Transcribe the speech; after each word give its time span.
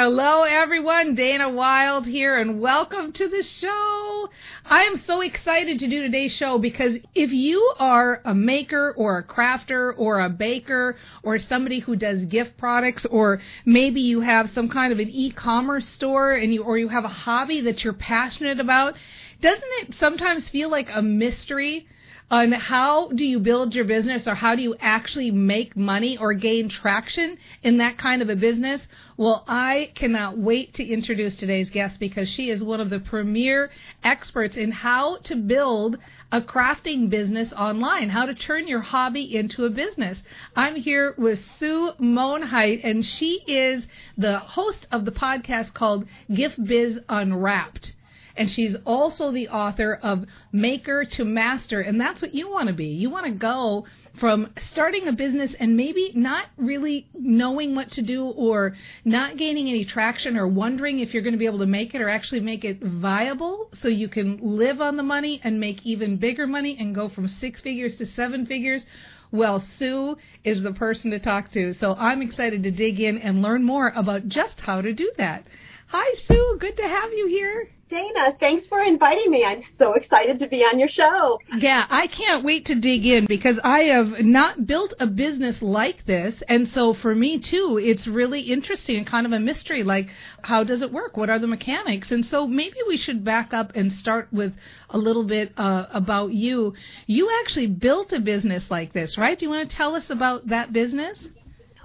Hello, 0.00 0.44
everyone. 0.44 1.16
Dana 1.16 1.48
Wilde 1.50 2.06
here, 2.06 2.36
and 2.36 2.60
welcome 2.60 3.10
to 3.14 3.26
the 3.26 3.42
show. 3.42 4.28
I 4.64 4.84
am 4.84 5.02
so 5.04 5.22
excited 5.22 5.80
to 5.80 5.88
do 5.88 6.02
today's 6.02 6.30
show 6.30 6.56
because 6.56 6.98
if 7.16 7.32
you 7.32 7.74
are 7.80 8.22
a 8.24 8.32
maker 8.32 8.94
or 8.96 9.18
a 9.18 9.24
crafter 9.24 9.92
or 9.98 10.20
a 10.20 10.30
baker 10.30 10.96
or 11.24 11.40
somebody 11.40 11.80
who 11.80 11.96
does 11.96 12.26
gift 12.26 12.56
products 12.56 13.06
or 13.06 13.40
maybe 13.66 14.00
you 14.00 14.20
have 14.20 14.50
some 14.50 14.68
kind 14.68 14.92
of 14.92 15.00
an 15.00 15.10
e-commerce 15.10 15.88
store 15.88 16.30
and 16.30 16.54
you 16.54 16.62
or 16.62 16.78
you 16.78 16.86
have 16.86 17.04
a 17.04 17.08
hobby 17.08 17.62
that 17.62 17.82
you're 17.82 17.92
passionate 17.92 18.60
about, 18.60 18.94
doesn't 19.40 19.72
it 19.80 19.94
sometimes 19.94 20.48
feel 20.48 20.70
like 20.70 20.90
a 20.94 21.02
mystery? 21.02 21.88
On 22.30 22.52
how 22.52 23.08
do 23.08 23.24
you 23.24 23.38
build 23.38 23.74
your 23.74 23.84
business 23.84 24.26
or 24.26 24.34
how 24.34 24.54
do 24.54 24.60
you 24.60 24.76
actually 24.80 25.30
make 25.30 25.74
money 25.74 26.18
or 26.18 26.34
gain 26.34 26.68
traction 26.68 27.38
in 27.62 27.78
that 27.78 27.96
kind 27.96 28.20
of 28.20 28.28
a 28.28 28.36
business? 28.36 28.82
Well, 29.16 29.44
I 29.48 29.90
cannot 29.94 30.36
wait 30.36 30.74
to 30.74 30.86
introduce 30.86 31.36
today's 31.36 31.70
guest 31.70 31.98
because 31.98 32.28
she 32.28 32.50
is 32.50 32.62
one 32.62 32.80
of 32.80 32.90
the 32.90 33.00
premier 33.00 33.70
experts 34.04 34.56
in 34.56 34.70
how 34.70 35.16
to 35.24 35.36
build 35.36 35.96
a 36.30 36.42
crafting 36.42 37.08
business 37.08 37.50
online, 37.54 38.10
how 38.10 38.26
to 38.26 38.34
turn 38.34 38.68
your 38.68 38.80
hobby 38.80 39.34
into 39.34 39.64
a 39.64 39.70
business. 39.70 40.18
I'm 40.54 40.76
here 40.76 41.14
with 41.16 41.42
Sue 41.42 41.92
Monheit, 41.98 42.82
and 42.84 43.02
she 43.02 43.42
is 43.46 43.86
the 44.18 44.38
host 44.38 44.86
of 44.92 45.06
the 45.06 45.12
podcast 45.12 45.72
called 45.72 46.06
Gift 46.32 46.62
Biz 46.62 46.98
Unwrapped 47.08 47.94
and 48.38 48.50
she's 48.50 48.76
also 48.86 49.32
the 49.32 49.48
author 49.48 49.98
of 50.02 50.24
Maker 50.52 51.04
to 51.04 51.24
Master, 51.24 51.80
and 51.80 52.00
that's 52.00 52.22
what 52.22 52.34
you 52.34 52.48
want 52.48 52.68
to 52.68 52.74
be. 52.74 52.86
You 52.86 53.10
want 53.10 53.26
to 53.26 53.32
go 53.32 53.84
from 54.18 54.52
starting 54.70 55.06
a 55.06 55.12
business 55.12 55.54
and 55.58 55.76
maybe 55.76 56.12
not 56.14 56.46
really 56.56 57.08
knowing 57.14 57.74
what 57.74 57.90
to 57.92 58.02
do 58.02 58.26
or 58.26 58.74
not 59.04 59.36
gaining 59.36 59.68
any 59.68 59.84
traction 59.84 60.36
or 60.36 60.48
wondering 60.48 60.98
if 60.98 61.12
you're 61.12 61.22
going 61.22 61.34
to 61.34 61.38
be 61.38 61.46
able 61.46 61.58
to 61.58 61.66
make 61.66 61.94
it 61.94 62.00
or 62.00 62.08
actually 62.08 62.40
make 62.40 62.64
it 62.64 62.82
viable 62.82 63.70
so 63.74 63.88
you 63.88 64.08
can 64.08 64.38
live 64.42 64.80
on 64.80 64.96
the 64.96 65.02
money 65.02 65.40
and 65.44 65.60
make 65.60 65.84
even 65.84 66.16
bigger 66.16 66.46
money 66.46 66.76
and 66.78 66.94
go 66.94 67.08
from 67.08 67.28
six 67.28 67.60
figures 67.60 67.96
to 67.96 68.06
seven 68.06 68.46
figures. 68.46 68.84
Well, 69.30 69.64
Sue 69.78 70.16
is 70.42 70.62
the 70.62 70.72
person 70.72 71.10
to 71.10 71.18
talk 71.18 71.52
to. 71.52 71.74
So 71.74 71.94
I'm 71.98 72.22
excited 72.22 72.62
to 72.62 72.70
dig 72.70 73.00
in 73.00 73.18
and 73.18 73.42
learn 73.42 73.62
more 73.62 73.92
about 73.94 74.28
just 74.28 74.60
how 74.60 74.80
to 74.80 74.92
do 74.92 75.12
that. 75.18 75.44
Hi, 75.88 76.14
Sue. 76.14 76.56
Good 76.58 76.76
to 76.78 76.88
have 76.88 77.12
you 77.12 77.28
here. 77.28 77.68
Dana, 77.88 78.36
thanks 78.38 78.66
for 78.66 78.80
inviting 78.80 79.30
me. 79.30 79.44
I'm 79.44 79.62
so 79.78 79.94
excited 79.94 80.38
to 80.40 80.46
be 80.46 80.62
on 80.62 80.78
your 80.78 80.88
show. 80.88 81.38
Yeah, 81.56 81.86
I 81.88 82.06
can't 82.06 82.44
wait 82.44 82.66
to 82.66 82.74
dig 82.74 83.06
in 83.06 83.26
because 83.26 83.58
I 83.64 83.80
have 83.84 84.20
not 84.20 84.66
built 84.66 84.92
a 85.00 85.06
business 85.06 85.62
like 85.62 86.04
this. 86.04 86.34
And 86.48 86.68
so 86.68 86.92
for 86.92 87.14
me, 87.14 87.38
too, 87.38 87.78
it's 87.82 88.06
really 88.06 88.40
interesting 88.40 88.96
and 88.96 89.06
kind 89.06 89.26
of 89.26 89.32
a 89.32 89.40
mystery 89.40 89.82
like, 89.82 90.08
how 90.42 90.64
does 90.64 90.82
it 90.82 90.92
work? 90.92 91.16
What 91.16 91.30
are 91.30 91.38
the 91.38 91.46
mechanics? 91.46 92.10
And 92.10 92.26
so 92.26 92.46
maybe 92.46 92.76
we 92.86 92.98
should 92.98 93.24
back 93.24 93.54
up 93.54 93.72
and 93.74 93.90
start 93.92 94.28
with 94.32 94.52
a 94.90 94.98
little 94.98 95.24
bit 95.24 95.52
uh, 95.56 95.86
about 95.90 96.32
you. 96.32 96.74
You 97.06 97.30
actually 97.40 97.68
built 97.68 98.12
a 98.12 98.20
business 98.20 98.64
like 98.70 98.92
this, 98.92 99.16
right? 99.16 99.38
Do 99.38 99.46
you 99.46 99.50
want 99.50 99.70
to 99.70 99.76
tell 99.76 99.94
us 99.94 100.10
about 100.10 100.48
that 100.48 100.72
business? 100.72 101.18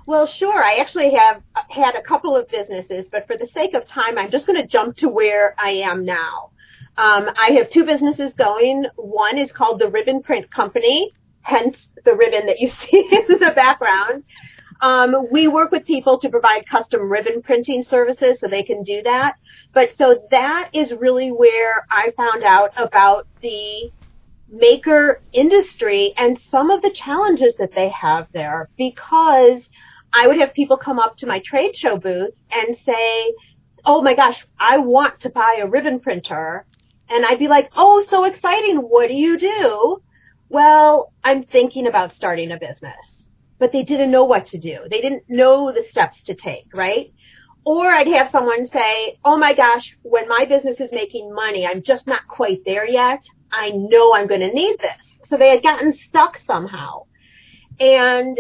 Well, 0.06 0.26
sure. 0.26 0.64
I 0.64 0.78
actually 0.78 1.14
have 1.14 1.42
had 1.70 1.96
a 1.96 2.02
couple 2.02 2.36
of 2.36 2.50
businesses, 2.50 3.06
but 3.10 3.26
for 3.26 3.38
the 3.38 3.48
sake 3.48 3.74
of 3.74 3.88
time, 3.88 4.18
I'm 4.18 4.32
just 4.32 4.46
going 4.46 4.62
to 4.62 4.68
jump 4.68 4.98
to 4.98 5.10
where 5.10 5.56
I 5.58 5.72
am 5.72 6.04
now. 6.04 6.52
Um, 6.98 7.30
I 7.38 7.52
have 7.58 7.70
two 7.70 7.86
businesses 7.86 8.34
going. 8.34 8.86
One 8.96 9.38
is 9.38 9.52
called 9.52 9.80
the 9.80 9.90
Ribbon 9.90 10.22
Print 10.22 10.52
Company, 10.52 11.12
hence 11.42 11.90
the 12.06 12.14
ribbon 12.14 12.46
that 12.48 12.60
you 12.60 12.70
see 12.82 13.10
in 13.12 13.40
the 13.40 13.52
background. 13.56 14.24
Um, 14.82 15.28
we 15.32 15.48
work 15.48 15.72
with 15.72 15.86
people 15.86 16.20
to 16.20 16.30
provide 16.30 16.68
custom 16.68 17.10
ribbon 17.10 17.42
printing 17.42 17.84
services 17.84 18.40
so 18.40 18.48
they 18.48 18.64
can 18.64 18.84
do 18.84 19.02
that. 19.04 19.36
But 19.74 19.96
so 19.96 20.28
that 20.32 20.70
is 20.74 20.92
really 20.92 21.32
where 21.32 21.86
I 21.90 22.12
found 22.18 22.44
out 22.44 22.72
about 22.76 23.26
the 23.42 23.92
maker 24.50 25.22
industry 25.32 26.14
and 26.18 26.38
some 26.38 26.70
of 26.70 26.82
the 26.82 26.92
challenges 26.92 27.56
that 27.58 27.74
they 27.74 27.90
have 27.90 28.28
there 28.34 28.70
because 28.78 29.68
I 30.14 30.28
would 30.28 30.40
have 30.40 30.54
people 30.54 30.78
come 30.78 31.00
up 31.00 31.18
to 31.18 31.26
my 31.26 31.42
trade 31.44 31.76
show 31.76 31.98
booth 31.98 32.34
and 32.52 32.78
say, 32.86 33.34
Oh 33.86 34.02
my 34.02 34.14
gosh, 34.16 34.46
I 34.60 34.78
want 34.78 35.20
to 35.22 35.30
buy 35.30 35.60
a 35.62 35.68
ribbon 35.68 36.00
printer. 36.00 36.66
And 37.10 37.26
I'd 37.26 37.40
be 37.40 37.48
like, 37.48 37.70
Oh, 37.76 38.06
so 38.08 38.24
exciting. 38.24 38.78
What 38.78 39.08
do 39.08 39.16
you 39.16 39.38
do? 39.38 40.02
Well, 40.50 41.12
I'm 41.24 41.44
thinking 41.44 41.88
about 41.88 42.14
starting 42.14 42.52
a 42.52 42.60
business, 42.60 43.26
but 43.58 43.72
they 43.72 43.84
didn't 43.84 44.12
know 44.12 44.24
what 44.24 44.46
to 44.48 44.60
do. 44.60 44.82
They 44.90 45.02
didn't 45.02 45.24
know 45.28 45.72
the 45.72 45.84
steps 45.90 46.22
to 46.24 46.36
take, 46.36 46.68
right? 46.74 47.12
Or 47.66 47.88
I'd 47.88 48.08
have 48.08 48.30
someone 48.30 48.68
say, 48.68 49.18
Oh 49.26 49.38
my 49.38 49.54
gosh, 49.54 49.98
when 50.04 50.28
my 50.30 50.46
business 50.46 50.80
is 50.80 50.92
making 50.92 51.34
money, 51.34 51.66
I'm 51.66 51.82
just 51.82 52.06
not 52.06 52.28
quite 52.28 52.62
there 52.66 52.88
yet. 52.88 53.24
I 53.52 53.72
know 53.72 54.14
I'm 54.14 54.28
going 54.28 54.42
to 54.42 54.54
need 54.54 54.78
this. 54.80 55.20
So 55.26 55.38
they 55.38 55.50
had 55.50 55.64
gotten 55.64 55.94
stuck 55.94 56.40
somehow. 56.46 57.06
And 57.80 58.40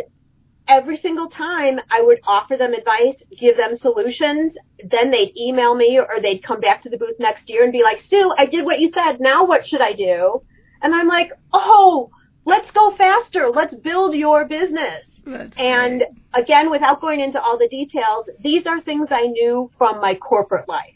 every 0.67 0.97
single 0.97 1.29
time 1.29 1.79
I 1.91 2.01
would 2.01 2.19
offer 2.25 2.57
them 2.57 2.73
advice, 2.73 3.21
give 3.37 3.57
them 3.57 3.77
solutions, 3.77 4.55
then 4.89 5.11
they'd 5.11 5.35
email 5.37 5.75
me 5.75 5.99
or 5.99 6.21
they'd 6.21 6.43
come 6.43 6.59
back 6.59 6.81
to 6.83 6.89
the 6.89 6.97
booth 6.97 7.19
next 7.19 7.49
year 7.49 7.63
and 7.63 7.71
be 7.71 7.83
like, 7.83 8.01
Sue, 8.01 8.33
I 8.37 8.45
did 8.45 8.65
what 8.65 8.79
you 8.79 8.89
said. 8.89 9.19
Now 9.19 9.45
what 9.45 9.65
should 9.65 9.81
I 9.81 9.93
do? 9.93 10.43
And 10.81 10.93
I'm 10.93 11.07
like, 11.07 11.31
oh, 11.51 12.09
let's 12.45 12.71
go 12.71 12.95
faster. 12.95 13.49
Let's 13.49 13.75
build 13.75 14.15
your 14.15 14.45
business. 14.45 15.05
That's 15.25 15.55
and 15.57 16.03
again, 16.33 16.69
without 16.69 16.99
going 16.99 17.21
into 17.21 17.41
all 17.41 17.57
the 17.57 17.69
details, 17.69 18.29
these 18.41 18.67
are 18.67 18.81
things 18.81 19.07
I 19.11 19.27
knew 19.27 19.71
from 19.77 20.01
my 20.01 20.15
corporate 20.15 20.67
life. 20.67 20.95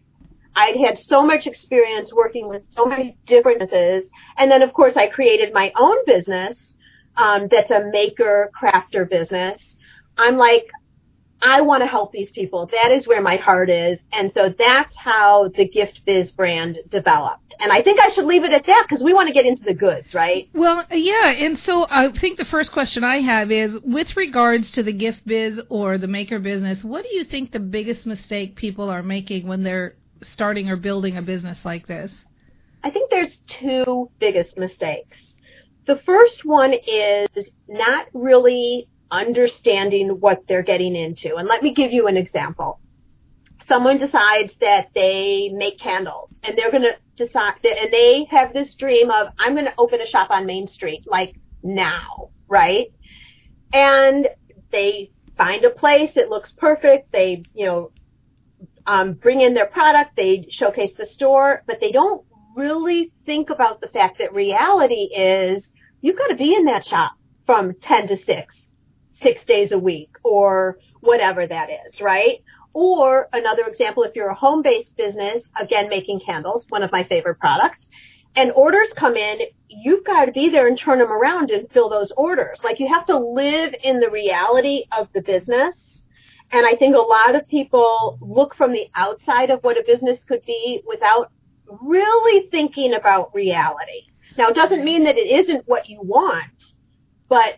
I'd 0.56 0.75
had 0.75 0.97
so 0.97 1.23
much 1.23 1.45
experience 1.45 2.11
working 2.11 2.50
with 2.50 2.63
so 2.72 2.85
many 2.85 3.16
different 3.27 3.59
businesses. 3.59 4.09
And 4.38 4.50
then, 4.50 4.63
of 4.63 4.73
course, 4.73 4.97
I 4.97 5.07
created 5.07 5.53
my 5.53 5.72
own 5.77 5.97
business 6.06 6.73
um, 7.17 7.47
that's 7.50 7.72
a 7.72 7.89
maker 7.91 8.51
crafter 8.59 9.09
business. 9.09 9.59
I'm 10.17 10.38
like, 10.38 10.67
I 11.41 11.61
want 11.61 11.83
to 11.83 11.88
help 11.88 12.11
these 12.11 12.31
people. 12.31 12.67
That 12.72 12.91
is 12.91 13.05
where 13.05 13.22
my 13.22 13.35
heart 13.35 13.69
is. 13.69 14.00
And 14.11 14.33
so 14.33 14.53
that's 14.57 14.95
how 14.95 15.50
the 15.56 15.67
Gift 15.67 16.01
Biz 16.06 16.31
brand 16.31 16.79
developed. 16.89 17.53
And 17.59 17.72
I 17.72 17.83
think 17.83 18.00
I 18.00 18.09
should 18.12 18.25
leave 18.25 18.44
it 18.44 18.51
at 18.51 18.65
that 18.65 18.86
because 18.89 19.03
we 19.03 19.13
want 19.13 19.27
to 19.27 19.33
get 19.33 19.45
into 19.45 19.63
the 19.63 19.74
goods, 19.74 20.13
right? 20.13 20.50
Well, 20.53 20.86
yeah. 20.91 21.30
And 21.30 21.57
so 21.59 21.86
I 21.89 22.12
think 22.12 22.39
the 22.39 22.45
first 22.45 22.71
question 22.71 23.03
I 23.03 23.18
have 23.21 23.51
is 23.51 23.80
with 23.83 24.18
regards 24.18 24.71
to 24.71 24.83
the 24.83 24.94
Gift 24.94 25.25
Biz 25.27 25.62
or 25.69 25.97
the 25.97 26.07
maker 26.07 26.39
business, 26.39 26.83
what 26.83 27.03
do 27.03 27.15
you 27.15 27.24
think 27.24 27.51
the 27.51 27.59
biggest 27.59 28.06
mistake 28.07 28.56
people 28.56 28.89
are 28.89 29.03
making 29.03 29.47
when 29.47 29.63
they're 29.63 29.95
starting 30.24 30.69
or 30.69 30.75
building 30.75 31.18
a 31.18 31.21
business 31.21 31.59
like 31.63 31.86
this? 31.86 32.12
I 32.83 32.89
think 32.89 33.12
there's 33.12 33.38
two 33.47 34.09
biggest 34.19 34.57
mistakes. 34.57 35.26
The 35.88 35.98
first 36.06 36.44
one 36.44 36.74
is 36.74 37.50
not 37.68 38.07
really 38.13 38.89
understanding 39.10 40.10
what 40.19 40.44
they're 40.48 40.63
getting 40.63 40.95
into. 40.95 41.36
And 41.36 41.48
let 41.48 41.63
me 41.63 41.74
give 41.74 41.94
you 41.94 42.07
an 42.07 42.18
example. 42.18 42.81
Someone 43.68 43.98
decides 43.98 44.54
that 44.60 44.89
they 44.94 45.50
make 45.54 45.80
candles 45.80 46.34
and 46.44 46.57
they're 46.57 46.72
going 46.72 46.84
to 46.84 46.98
decide 47.16 47.54
and 47.63 47.92
they 47.92 48.25
have 48.30 48.54
this 48.54 48.74
dream 48.75 49.10
of, 49.12 49.28
I'm 49.39 49.54
going 49.54 49.66
to 49.66 49.74
open 49.78 50.01
a 50.01 50.07
shop 50.07 50.30
on 50.30 50.45
Main 50.45 50.68
Street, 50.68 51.06
like 51.07 51.36
now, 51.63 52.30
right? 52.48 52.88
And 53.74 54.28
they 54.72 55.12
find 55.38 55.63
a 55.66 55.69
place. 55.69 56.12
It 56.16 56.30
looks 56.30 56.51
perfect. 56.57 57.12
They, 57.12 57.44
you 57.54 57.66
know, 57.66 57.92
um, 58.86 59.13
bring 59.13 59.42
in 59.42 59.54
their 59.54 59.66
product, 59.66 60.16
they 60.16 60.48
showcase 60.50 60.92
the 60.98 61.06
store, 61.06 61.63
but 61.68 61.80
they 61.81 61.92
don't 61.92 62.24
really 62.56 63.12
think 63.25 63.50
about 63.50 63.81
the 63.81 63.88
fact 63.88 64.18
that 64.19 64.34
reality 64.34 65.10
is 65.13 65.68
you've 66.01 66.17
got 66.17 66.27
to 66.27 66.35
be 66.35 66.53
in 66.53 66.65
that 66.65 66.85
shop 66.85 67.13
from 67.45 67.73
10 67.81 68.07
to 68.09 68.17
6, 68.23 68.61
six 69.21 69.44
days 69.45 69.71
a 69.71 69.79
week 69.79 70.11
or 70.23 70.77
whatever 71.01 71.47
that 71.47 71.69
is, 71.69 72.01
right? 72.01 72.44
Or 72.73 73.27
another 73.33 73.63
example, 73.63 74.03
if 74.03 74.15
you're 74.15 74.29
a 74.29 74.35
home-based 74.35 74.95
business, 74.95 75.49
again, 75.59 75.89
making 75.89 76.19
candles, 76.19 76.65
one 76.69 76.83
of 76.83 76.91
my 76.91 77.03
favorite 77.03 77.39
products, 77.39 77.79
and 78.35 78.51
orders 78.51 78.89
come 78.95 79.15
in, 79.15 79.39
you've 79.67 80.05
got 80.05 80.25
to 80.25 80.31
be 80.31 80.49
there 80.49 80.67
and 80.67 80.77
turn 80.77 80.99
them 80.99 81.11
around 81.11 81.49
and 81.49 81.69
fill 81.71 81.89
those 81.89 82.11
orders. 82.15 82.59
Like 82.63 82.79
you 82.79 82.88
have 82.88 83.07
to 83.07 83.17
live 83.17 83.73
in 83.83 84.00
the 84.00 84.11
reality 84.11 84.83
of 84.95 85.07
the 85.13 85.21
business. 85.21 85.75
And 86.51 86.65
I 86.65 86.75
think 86.75 86.95
a 86.95 87.00
lot 87.00 87.35
of 87.35 87.47
people 87.47 88.19
look 88.21 88.55
from 88.55 88.73
the 88.73 88.88
outside 88.95 89.50
of 89.50 89.63
what 89.63 89.77
a 89.77 89.83
business 89.85 90.23
could 90.27 90.45
be 90.45 90.81
without 90.85 91.31
really 91.81 92.47
thinking 92.50 92.93
about 92.93 93.33
reality. 93.33 94.05
Now, 94.38 94.50
it 94.50 94.56
doesn't 94.56 94.84
mean 94.84 95.06
that 95.06 95.18
it 95.18 95.28
isn't 95.45 95.68
what 95.68 95.89
you 95.89 96.00
want, 96.01 96.51
but 97.28 97.57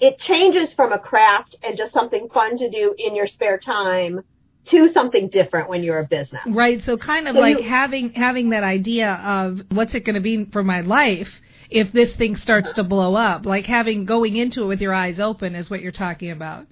it 0.00 0.18
changes 0.18 0.72
from 0.74 0.92
a 0.92 0.98
craft 0.98 1.56
and 1.62 1.76
just 1.76 1.92
something 1.92 2.28
fun 2.32 2.58
to 2.58 2.70
do 2.70 2.94
in 2.98 3.14
your 3.16 3.26
spare 3.26 3.58
time 3.58 4.20
to 4.66 4.88
something 4.88 5.28
different 5.28 5.68
when 5.68 5.82
you're 5.82 6.00
a 6.00 6.06
business. 6.06 6.42
Right. 6.46 6.82
So 6.82 6.96
kind 6.96 7.28
of 7.28 7.34
So 7.34 7.40
like 7.40 7.58
you- 7.58 7.64
having 7.64 8.10
having 8.14 8.50
that 8.50 8.64
idea 8.64 9.12
of 9.24 9.60
what's 9.70 9.94
it 9.94 10.04
going 10.04 10.16
to 10.16 10.20
be 10.20 10.44
for 10.46 10.64
my 10.64 10.80
life 10.80 11.28
if 11.70 11.92
this 11.92 12.14
thing 12.14 12.36
starts 12.36 12.72
to 12.74 12.84
blow 12.84 13.14
up. 13.14 13.46
Like 13.46 13.66
having 13.66 14.04
going 14.04 14.36
into 14.36 14.62
it 14.64 14.66
with 14.66 14.80
your 14.80 14.92
eyes 14.92 15.20
open 15.20 15.54
is 15.54 15.70
what 15.70 15.80
you're 15.80 15.92
talking 15.92 16.30
about. 16.30 16.66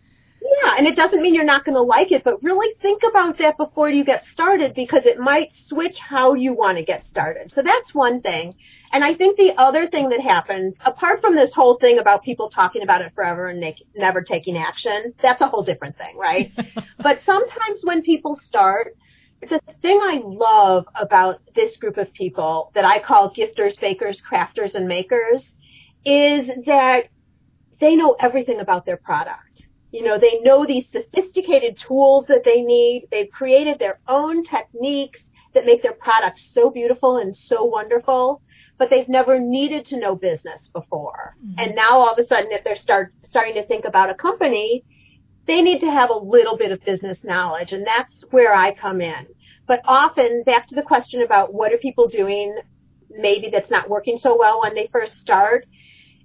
Yeah, 0.65 0.75
and 0.79 0.87
it 0.87 0.97
doesn't 0.97 1.21
mean 1.21 1.35
you're 1.35 1.45
not 1.45 1.65
going 1.65 1.75
to 1.75 1.83
like 1.83 2.11
it, 2.11 2.25
but 2.25 2.43
really 2.43 2.75
think 2.81 3.03
about 3.09 3.37
that 3.39 3.57
before 3.59 3.91
you 3.91 4.05
get 4.05 4.25
started 4.33 4.75
because 4.75 5.05
it 5.05 5.19
might 5.19 5.53
switch 5.53 5.99
how 5.99 6.35
you 6.35 6.55
want 6.55 6.79
to 6.79 6.85
get 6.85 7.05
started. 7.05 7.53
So 7.53 7.63
that's 7.63 7.95
one 7.95 8.23
thing. 8.23 8.55
And 8.93 9.05
I 9.05 9.15
think 9.15 9.37
the 9.37 9.53
other 9.59 9.89
thing 9.89 10.09
that 10.11 10.21
happens, 10.21 10.77
apart 10.85 11.21
from 11.21 11.35
this 11.35 11.53
whole 11.53 11.77
thing 11.79 11.99
about 11.99 12.23
people 12.23 12.49
talking 12.49 12.83
about 12.83 13.03
it 13.03 13.13
forever 13.15 13.49
and 13.49 13.61
ne- 13.61 13.85
never 13.95 14.23
taking 14.23 14.57
action, 14.57 15.13
that's 15.23 15.43
a 15.43 15.49
whole 15.49 15.63
different 15.63 15.99
thing, 15.99 16.17
right? 16.17 16.51
but 17.03 17.19
sometimes 17.27 17.81
when 17.83 18.01
people 18.03 18.37
start, 18.37 18.97
the 19.43 19.61
thing 19.83 20.01
I 20.03 20.23
love 20.25 20.87
about 20.95 21.43
this 21.55 21.77
group 21.77 21.99
of 21.99 22.11
people 22.15 22.71
that 22.75 22.87
I 22.87 23.01
call 23.03 23.35
gifters, 23.35 23.79
bakers, 23.79 24.23
crafters, 24.23 24.75
and 24.75 24.89
makers 24.89 25.53
is 26.07 26.49
that 26.65 27.09
they 27.81 27.97
know 27.97 28.17
everything 28.19 28.61
about 28.61 28.87
their 28.87 28.97
product. 28.97 29.64
You 29.95 30.03
know, 30.03 30.19
they 30.19 30.41
know 30.41 30.67
these 30.67 30.87
sophisticated 30.91 31.79
tools 31.79 32.27
that 32.27 32.43
they 32.45 32.63
need. 32.63 33.07
They've 33.13 33.31
created 33.31 33.79
their 33.79 34.01
own 34.09 34.43
techniques 34.43 35.21
that 35.55 35.67
make 35.67 35.85
their 35.85 35.93
products 35.93 36.51
so 36.53 36.69
beautiful 36.69 37.19
and 37.19 37.35
so 37.35 37.63
wonderful, 37.63 38.43
but 38.77 38.91
they've 38.91 39.09
never 39.09 39.39
needed 39.39 39.87
to 39.87 39.97
know 39.97 40.17
business 40.17 40.69
before. 40.75 41.37
Mm-hmm. 41.39 41.61
And 41.61 41.77
now 41.77 41.99
all 41.99 42.13
of 42.13 42.19
a 42.19 42.27
sudden, 42.27 42.51
if 42.51 42.65
they're 42.65 42.75
start, 42.75 43.15
starting 43.31 43.55
to 43.55 43.65
think 43.69 43.85
about 43.85 44.11
a 44.11 44.15
company, 44.15 44.83
they 45.47 45.63
need 45.63 45.79
to 45.79 45.93
have 45.93 46.11
a 46.11 46.19
little 46.19 46.57
bit 46.57 46.73
of 46.73 46.85
business 46.85 47.23
knowledge, 47.23 47.71
and 47.71 47.87
that's 47.87 48.25
where 48.33 48.53
I 48.53 48.75
come 48.75 49.01
in. 49.01 49.29
But 49.69 49.81
often, 49.85 50.43
back 50.43 50.67
to 50.71 50.75
the 50.75 50.83
question 50.83 51.23
about 51.23 51.55
what 51.55 51.73
are 51.73 51.79
people 51.79 52.09
doing 52.09 52.53
maybe 53.17 53.49
that's 53.49 53.71
not 53.71 53.89
working 53.89 54.19
so 54.19 54.37
well 54.37 54.61
when 54.61 54.75
they 54.75 54.89
first 54.91 55.21
start, 55.21 55.67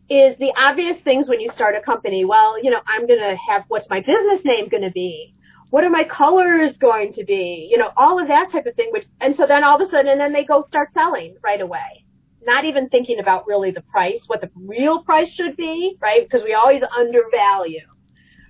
is 0.09 0.38
the 0.39 0.51
obvious 0.57 1.00
things 1.03 1.27
when 1.27 1.39
you 1.39 1.51
start 1.53 1.75
a 1.75 1.81
company. 1.81 2.25
Well, 2.25 2.61
you 2.63 2.71
know, 2.71 2.81
I'm 2.88 3.06
going 3.06 3.19
to 3.19 3.38
have 3.47 3.63
what's 3.67 3.89
my 3.89 4.00
business 4.00 4.44
name 4.44 4.67
going 4.67 4.83
to 4.83 4.91
be? 4.91 5.35
What 5.69 5.83
are 5.83 5.89
my 5.89 6.03
colors 6.03 6.77
going 6.77 7.13
to 7.13 7.23
be? 7.23 7.67
You 7.71 7.77
know, 7.77 7.91
all 7.95 8.19
of 8.19 8.27
that 8.27 8.51
type 8.51 8.65
of 8.65 8.75
thing. 8.75 8.89
Which, 8.91 9.06
and 9.21 9.35
so 9.35 9.45
then 9.45 9.63
all 9.63 9.79
of 9.79 9.88
a 9.88 9.91
sudden, 9.91 10.07
and 10.07 10.19
then 10.19 10.33
they 10.33 10.44
go 10.44 10.63
start 10.63 10.94
selling 10.94 11.35
right 11.44 11.61
away. 11.61 12.06
Not 12.41 12.65
even 12.65 12.89
thinking 12.89 13.19
about 13.19 13.45
really 13.45 13.69
the 13.69 13.81
price, 13.81 14.23
what 14.27 14.41
the 14.41 14.50
real 14.56 15.03
price 15.03 15.31
should 15.31 15.56
be, 15.56 15.95
right? 16.01 16.27
Because 16.27 16.44
we 16.44 16.53
always 16.53 16.81
undervalue. 16.97 17.85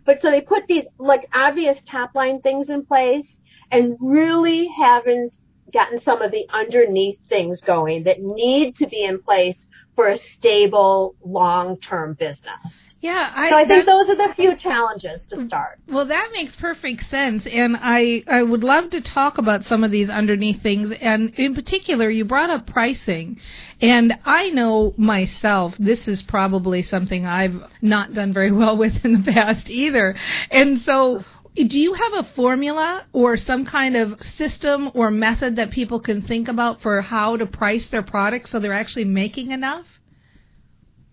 But 0.06 0.22
so 0.22 0.32
they 0.32 0.42
put 0.42 0.66
these 0.68 0.86
like 0.98 1.28
obvious 1.34 1.78
top 1.90 2.16
line 2.16 2.42
things 2.42 2.70
in 2.70 2.86
place 2.86 3.38
and 3.72 3.98
really 4.00 4.68
haven't 4.68 5.34
gotten 5.74 6.02
some 6.02 6.22
of 6.22 6.32
the 6.32 6.46
underneath 6.52 7.20
things 7.28 7.62
going 7.62 8.04
that 8.04 8.22
need 8.22 8.76
to 8.78 8.88
be 8.88 9.04
in 9.04 9.22
place 9.22 9.66
for 10.00 10.08
a 10.08 10.18
stable 10.38 11.14
long-term 11.26 12.14
business. 12.14 12.94
Yeah, 13.02 13.34
I, 13.36 13.50
So 13.50 13.56
I 13.58 13.66
think 13.66 13.86
that- 13.86 13.86
those 13.86 14.08
are 14.10 14.16
the 14.28 14.34
few 14.34 14.56
challenges 14.56 15.26
to 15.28 15.44
start. 15.44 15.78
Well, 15.90 16.06
that 16.06 16.30
makes 16.34 16.56
perfect 16.56 17.10
sense, 17.10 17.46
and 17.46 17.76
I 17.78 18.24
I 18.26 18.44
would 18.44 18.64
love 18.64 18.92
to 18.92 19.02
talk 19.02 19.38
about 19.38 19.66
some 19.66 19.84
of 19.84 19.92
these 19.92 20.10
underneath 20.10 20.62
things, 20.64 20.94
and 21.02 21.34
in 21.36 21.54
particular, 21.54 22.10
you 22.10 22.24
brought 22.24 22.50
up 22.50 22.66
pricing, 22.66 23.42
and 23.82 24.18
I 24.26 24.52
know 24.52 24.94
myself 24.96 25.76
this 25.78 26.08
is 26.08 26.22
probably 26.22 26.82
something 26.82 27.26
I've 27.26 27.62
not 27.82 28.14
done 28.14 28.32
very 28.32 28.52
well 28.54 28.78
with 28.84 29.04
in 29.04 29.22
the 29.22 29.32
past 29.34 29.70
either, 29.70 30.16
and 30.50 30.80
so. 30.80 31.26
Do 31.68 31.78
you 31.78 31.94
have 31.94 32.14
a 32.14 32.24
formula 32.36 33.06
or 33.12 33.36
some 33.36 33.66
kind 33.66 33.98
of 33.98 34.22
system 34.22 34.92
or 34.94 35.12
method 35.12 35.58
that 35.58 35.72
people 35.72 36.00
can 36.00 36.22
think 36.22 36.48
about 36.48 36.82
for 36.82 37.02
how 37.02 37.36
to 37.36 37.46
price 37.46 37.88
their 37.90 38.02
products 38.02 38.52
so 38.52 38.60
they're 38.60 38.72
actually 38.72 39.04
making 39.04 39.52
enough? 39.52 39.86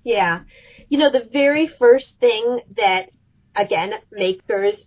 Yeah. 0.04 0.42
You 0.88 0.98
know, 0.98 1.10
the 1.10 1.28
very 1.32 1.66
first 1.66 2.14
thing 2.20 2.60
that, 2.76 3.10
again, 3.56 3.94
makers, 4.12 4.84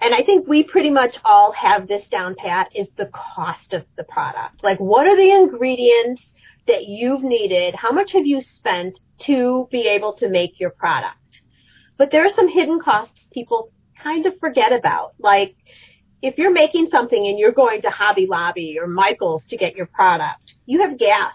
and 0.00 0.14
I 0.14 0.22
think 0.22 0.46
we 0.46 0.62
pretty 0.62 0.90
much 0.90 1.16
all 1.24 1.50
have 1.50 1.88
this 1.88 2.06
down 2.06 2.36
pat, 2.36 2.68
is 2.72 2.88
the 2.96 3.10
cost 3.12 3.72
of 3.72 3.84
the 3.96 4.04
product. 4.04 4.62
Like, 4.62 4.78
what 4.78 5.08
are 5.08 5.16
the 5.16 5.32
ingredients 5.32 6.22
that 6.68 6.86
you've 6.86 7.24
needed? 7.24 7.74
How 7.74 7.90
much 7.90 8.12
have 8.12 8.24
you 8.24 8.40
spent 8.40 9.00
to 9.22 9.66
be 9.72 9.88
able 9.88 10.12
to 10.14 10.28
make 10.28 10.60
your 10.60 10.70
product? 10.70 11.16
But 11.98 12.12
there 12.12 12.24
are 12.24 12.28
some 12.28 12.48
hidden 12.48 12.78
costs 12.78 13.26
people 13.32 13.72
kind 14.02 14.26
of 14.26 14.38
forget 14.38 14.72
about. 14.72 15.12
Like, 15.18 15.56
if 16.20 16.38
you're 16.38 16.52
making 16.52 16.88
something 16.90 17.26
and 17.26 17.38
you're 17.38 17.52
going 17.52 17.82
to 17.82 17.90
Hobby 17.90 18.26
Lobby 18.26 18.78
or 18.80 18.86
Michael's 18.86 19.44
to 19.46 19.56
get 19.56 19.76
your 19.76 19.86
product, 19.86 20.54
you 20.66 20.82
have 20.82 20.98
gas 20.98 21.34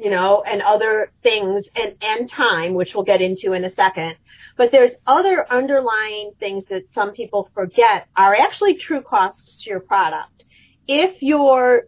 you 0.00 0.10
know, 0.10 0.42
and 0.46 0.62
other 0.62 1.12
things 1.22 1.66
and, 1.76 1.94
and 2.00 2.30
time, 2.30 2.74
which 2.74 2.92
we'll 2.94 3.04
get 3.04 3.20
into 3.20 3.52
in 3.52 3.64
a 3.64 3.70
second. 3.70 4.16
But 4.56 4.72
there's 4.72 4.92
other 5.06 5.50
underlying 5.50 6.32
things 6.38 6.64
that 6.70 6.84
some 6.94 7.12
people 7.12 7.50
forget 7.54 8.06
are 8.16 8.34
actually 8.34 8.76
true 8.76 9.02
costs 9.02 9.62
to 9.62 9.70
your 9.70 9.80
product. 9.80 10.44
If 10.88 11.22
you're 11.22 11.82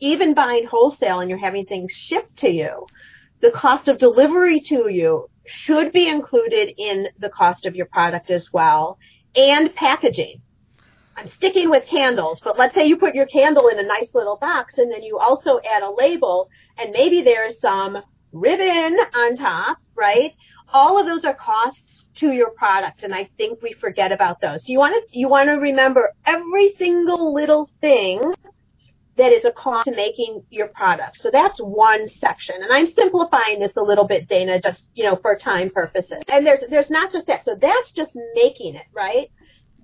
even 0.00 0.34
buying 0.34 0.66
wholesale 0.66 1.20
and 1.20 1.30
you're 1.30 1.38
having 1.38 1.66
things 1.66 1.92
shipped 1.92 2.38
to 2.38 2.50
you, 2.50 2.86
the 3.40 3.52
cost 3.52 3.88
of 3.88 3.98
delivery 3.98 4.60
to 4.68 4.90
you 4.90 5.28
should 5.46 5.92
be 5.92 6.08
included 6.08 6.74
in 6.76 7.06
the 7.18 7.28
cost 7.28 7.66
of 7.66 7.76
your 7.76 7.86
product 7.86 8.30
as 8.30 8.52
well 8.52 8.98
and 9.36 9.74
packaging. 9.74 10.40
I'm 11.16 11.30
sticking 11.36 11.70
with 11.70 11.84
candles, 11.88 12.40
but 12.42 12.58
let's 12.58 12.74
say 12.74 12.86
you 12.86 12.96
put 12.96 13.14
your 13.14 13.26
candle 13.26 13.68
in 13.68 13.78
a 13.78 13.82
nice 13.82 14.08
little 14.14 14.36
box 14.36 14.74
and 14.78 14.90
then 14.90 15.02
you 15.02 15.18
also 15.18 15.60
add 15.60 15.82
a 15.82 15.90
label 15.90 16.48
and 16.76 16.90
maybe 16.90 17.22
there's 17.22 17.60
some 17.60 17.98
ribbon 18.32 18.98
on 19.14 19.36
top, 19.36 19.78
right? 19.94 20.32
All 20.72 20.98
of 20.98 21.06
those 21.06 21.24
are 21.24 21.34
costs 21.34 22.06
to 22.16 22.32
your 22.32 22.50
product 22.50 23.04
and 23.04 23.14
I 23.14 23.30
think 23.36 23.62
we 23.62 23.74
forget 23.74 24.10
about 24.10 24.40
those. 24.40 24.62
So 24.62 24.72
you 24.72 24.78
want 24.78 24.94
to, 24.94 25.18
you 25.18 25.28
want 25.28 25.48
to 25.48 25.54
remember 25.54 26.12
every 26.26 26.74
single 26.78 27.32
little 27.32 27.70
thing 27.80 28.20
that 29.16 29.32
is 29.32 29.44
a 29.44 29.52
cost 29.52 29.84
to 29.84 29.94
making 29.94 30.42
your 30.50 30.68
product. 30.68 31.18
So 31.18 31.30
that's 31.30 31.58
one 31.58 32.08
section. 32.08 32.56
And 32.62 32.72
I'm 32.72 32.92
simplifying 32.92 33.60
this 33.60 33.76
a 33.76 33.82
little 33.82 34.06
bit, 34.06 34.28
Dana, 34.28 34.60
just, 34.60 34.86
you 34.94 35.04
know, 35.04 35.16
for 35.16 35.36
time 35.36 35.70
purposes. 35.70 36.22
And 36.28 36.46
there's, 36.46 36.64
there's 36.68 36.90
not 36.90 37.12
just 37.12 37.26
that. 37.28 37.44
So 37.44 37.56
that's 37.60 37.92
just 37.92 38.10
making 38.34 38.74
it, 38.74 38.86
right? 38.92 39.30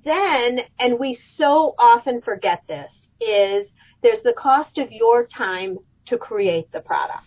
Then, 0.05 0.61
and 0.79 0.99
we 0.99 1.15
so 1.15 1.75
often 1.79 2.23
forget 2.23 2.63
this, 2.67 2.93
is 3.21 3.69
there's 4.03 4.23
the 4.23 4.33
cost 4.33 4.79
of 4.79 4.91
your 4.91 5.27
time 5.27 5.79
to 6.07 6.19
create 6.19 6.73
the 6.73 6.81
product. 6.81 7.25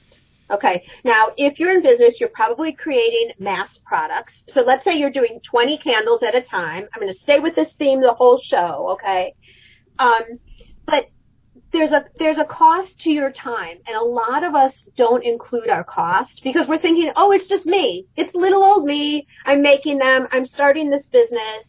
Okay. 0.52 0.86
Now, 1.04 1.30
if 1.38 1.60
you're 1.60 1.72
in 1.72 1.82
business, 1.82 2.16
you're 2.20 2.30
probably 2.30 2.74
creating 2.74 3.32
mass 3.40 3.80
products. 3.86 4.44
So 4.50 4.62
let's 4.62 4.84
say 4.84 4.98
you're 4.98 5.10
doing 5.10 5.40
20 5.50 5.78
candles 5.78 6.22
at 6.22 6.36
a 6.36 6.42
time. 6.42 6.88
I'm 6.94 7.02
going 7.02 7.14
to 7.14 7.20
stay 7.20 7.40
with 7.40 7.56
this 7.56 7.70
theme 7.80 8.02
the 8.02 8.14
whole 8.14 8.42
show. 8.44 8.90
Okay. 8.94 9.34
Um, 10.00 10.40
but 10.86 11.08
there's 11.74 11.92
a 11.92 12.06
there's 12.20 12.38
a 12.38 12.46
cost 12.46 13.00
to 13.00 13.10
your 13.10 13.32
time 13.32 13.78
and 13.88 13.98
a 13.98 14.04
lot 14.04 14.44
of 14.44 14.54
us 14.56 14.84
don't 14.96 15.26
include 15.26 15.70
our 15.70 15.84
cost 15.84 16.42
because 16.44 16.68
we're 16.68 16.80
thinking 16.80 17.12
oh 17.16 17.32
it's 17.32 17.48
just 17.48 17.66
me. 17.66 18.06
It's 18.16 18.34
little 18.34 18.64
old 18.64 18.86
me. 18.86 19.28
I'm 19.46 19.62
making 19.62 19.98
them. 19.98 20.28
I'm 20.32 20.46
starting 20.46 20.90
this 20.90 21.08
business. 21.08 21.66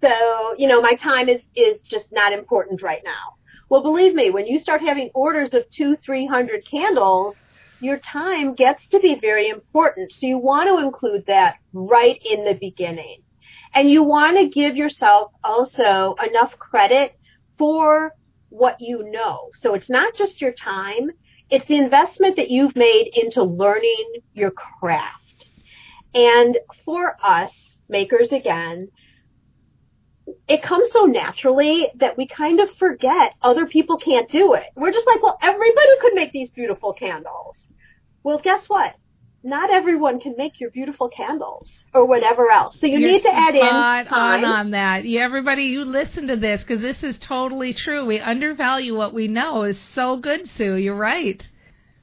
So 0.00 0.10
you 0.58 0.66
know 0.68 0.82
my 0.82 0.94
time 0.94 1.28
is 1.28 1.40
is 1.54 1.80
just 1.82 2.12
not 2.12 2.32
important 2.32 2.82
right 2.82 3.02
now. 3.04 3.36
Well 3.70 3.82
believe 3.82 4.14
me 4.14 4.30
when 4.30 4.46
you 4.46 4.58
start 4.58 4.82
having 4.82 5.10
orders 5.14 5.54
of 5.54 5.70
two 5.70 5.96
three 6.04 6.26
hundred 6.26 6.68
candles 6.68 7.36
your 7.80 7.98
time 7.98 8.54
gets 8.54 8.86
to 8.88 8.98
be 8.98 9.18
very 9.20 9.48
important. 9.48 10.10
So 10.12 10.26
you 10.26 10.38
want 10.38 10.68
to 10.68 10.84
include 10.84 11.26
that 11.26 11.56
right 11.72 12.20
in 12.24 12.44
the 12.44 12.54
beginning. 12.54 13.22
And 13.74 13.90
you 13.90 14.02
want 14.02 14.38
to 14.38 14.48
give 14.48 14.76
yourself 14.76 15.32
also 15.42 16.14
enough 16.26 16.58
credit 16.58 17.18
for 17.58 18.12
what 18.54 18.80
you 18.80 19.10
know. 19.10 19.50
So 19.60 19.74
it's 19.74 19.90
not 19.90 20.14
just 20.14 20.40
your 20.40 20.52
time, 20.52 21.10
it's 21.50 21.66
the 21.66 21.76
investment 21.76 22.36
that 22.36 22.50
you've 22.50 22.76
made 22.76 23.10
into 23.12 23.42
learning 23.42 24.12
your 24.32 24.52
craft. 24.52 25.48
And 26.14 26.56
for 26.84 27.16
us, 27.22 27.50
makers 27.88 28.30
again, 28.30 28.88
it 30.48 30.62
comes 30.62 30.90
so 30.92 31.04
naturally 31.04 31.88
that 31.96 32.16
we 32.16 32.28
kind 32.28 32.60
of 32.60 32.68
forget 32.78 33.32
other 33.42 33.66
people 33.66 33.98
can't 33.98 34.30
do 34.30 34.54
it. 34.54 34.66
We're 34.76 34.92
just 34.92 35.06
like, 35.06 35.22
well, 35.22 35.38
everybody 35.42 35.98
could 36.00 36.14
make 36.14 36.30
these 36.32 36.48
beautiful 36.50 36.92
candles. 36.92 37.56
Well, 38.22 38.38
guess 38.38 38.62
what? 38.68 38.94
Not 39.46 39.70
everyone 39.70 40.20
can 40.20 40.34
make 40.38 40.58
your 40.58 40.70
beautiful 40.70 41.10
candles 41.10 41.70
or 41.92 42.06
whatever 42.06 42.50
else. 42.50 42.80
So 42.80 42.86
you 42.86 42.98
You're 42.98 43.12
need 43.12 43.22
to 43.24 43.34
add 43.34 43.54
in 43.54 43.60
spot 43.60 44.06
time. 44.08 44.42
on 44.42 44.50
on 44.50 44.70
that. 44.70 45.04
You, 45.04 45.20
everybody, 45.20 45.64
you 45.64 45.84
listen 45.84 46.28
to 46.28 46.36
this 46.36 46.62
because 46.62 46.80
this 46.80 47.02
is 47.02 47.18
totally 47.18 47.74
true. 47.74 48.06
We 48.06 48.18
undervalue 48.20 48.96
what 48.96 49.12
we 49.12 49.28
know. 49.28 49.64
Is 49.64 49.78
so 49.94 50.16
good, 50.16 50.48
Sue. 50.56 50.76
You're 50.76 50.96
right. 50.96 51.46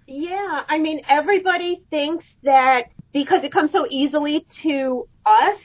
Yeah, 0.05 0.61
I 0.69 0.77
mean, 0.77 1.01
everybody 1.09 1.83
thinks 1.89 2.25
that 2.43 2.91
because 3.11 3.43
it 3.43 3.51
comes 3.51 3.71
so 3.71 3.87
easily 3.89 4.45
to 4.61 5.07
us, 5.25 5.57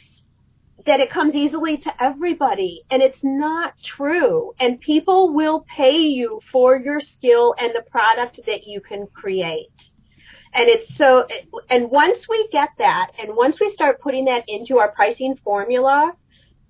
that 0.87 1.00
it 1.00 1.11
comes 1.11 1.35
easily 1.35 1.76
to 1.76 2.02
everybody. 2.02 2.85
And 2.90 3.02
it's 3.02 3.18
not 3.23 3.75
true. 3.85 4.54
And 4.59 4.80
people 4.80 5.35
will 5.35 5.66
pay 5.76 5.99
you 5.99 6.40
for 6.50 6.78
your 6.78 7.00
skill 7.00 7.54
and 7.59 7.75
the 7.75 7.83
product 7.90 8.40
that 8.47 8.66
you 8.66 8.80
can 8.80 9.06
create. 9.09 9.90
And 10.57 10.71
it's 10.71 10.97
so, 10.97 11.27
and 11.69 11.91
once 11.91 12.27
we 12.31 12.49
get 12.51 12.71
that, 12.79 13.11
and 13.19 13.37
once 13.37 13.61
we 13.61 13.75
start 13.75 14.01
putting 14.01 14.25
that 14.25 14.45
into 14.49 14.79
our 14.79 14.91
pricing 14.91 15.37
formula, 15.45 16.15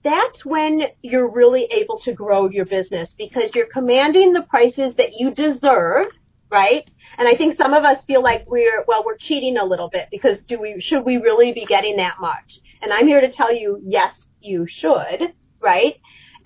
that's 0.02 0.45
when 0.45 0.83
you're 1.02 1.31
really 1.31 1.66
able 1.71 2.00
to 2.00 2.12
grow 2.12 2.50
your 2.50 2.64
business 2.64 3.14
because 3.16 3.50
you're 3.55 3.69
commanding 3.73 4.33
the 4.33 4.43
prices 4.43 4.97
that 4.97 5.12
you 5.16 5.31
deserve, 5.31 6.09
right? 6.50 6.90
And 7.16 7.28
I 7.28 7.37
think 7.37 7.57
some 7.57 7.75
of 7.75 7.85
us 7.85 8.02
feel 8.07 8.25
like 8.25 8.45
we're, 8.49 8.85
well, 8.88 9.05
we're 9.05 9.19
cheating 9.19 9.57
a 9.57 9.64
little 9.64 9.88
bit 9.88 10.09
because 10.11 10.40
do 10.43 10.59
we, 10.61 10.81
should 10.81 11.05
we 11.05 11.19
really 11.19 11.52
be 11.52 11.64
getting 11.64 11.97
that 11.99 12.16
much? 12.21 12.61
And 12.83 12.93
I'm 12.93 13.07
here 13.07 13.21
to 13.21 13.31
tell 13.31 13.55
you, 13.55 13.81
yes, 13.85 14.26
you 14.40 14.66
should, 14.69 15.33
right? 15.61 15.95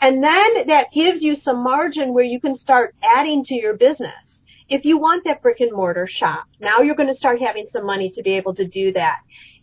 And 0.00 0.22
then 0.22 0.66
that 0.66 0.92
gives 0.92 1.22
you 1.22 1.36
some 1.36 1.62
margin 1.62 2.12
where 2.12 2.24
you 2.24 2.38
can 2.38 2.54
start 2.54 2.94
adding 3.02 3.44
to 3.44 3.54
your 3.54 3.76
business. 3.78 4.39
If 4.70 4.84
you 4.84 4.98
want 4.98 5.24
that 5.24 5.42
brick 5.42 5.58
and 5.58 5.72
mortar 5.72 6.06
shop, 6.06 6.44
now 6.60 6.78
you're 6.78 6.94
going 6.94 7.08
to 7.08 7.14
start 7.14 7.40
having 7.40 7.66
some 7.66 7.84
money 7.84 8.08
to 8.10 8.22
be 8.22 8.34
able 8.34 8.54
to 8.54 8.64
do 8.64 8.92
that. 8.92 9.18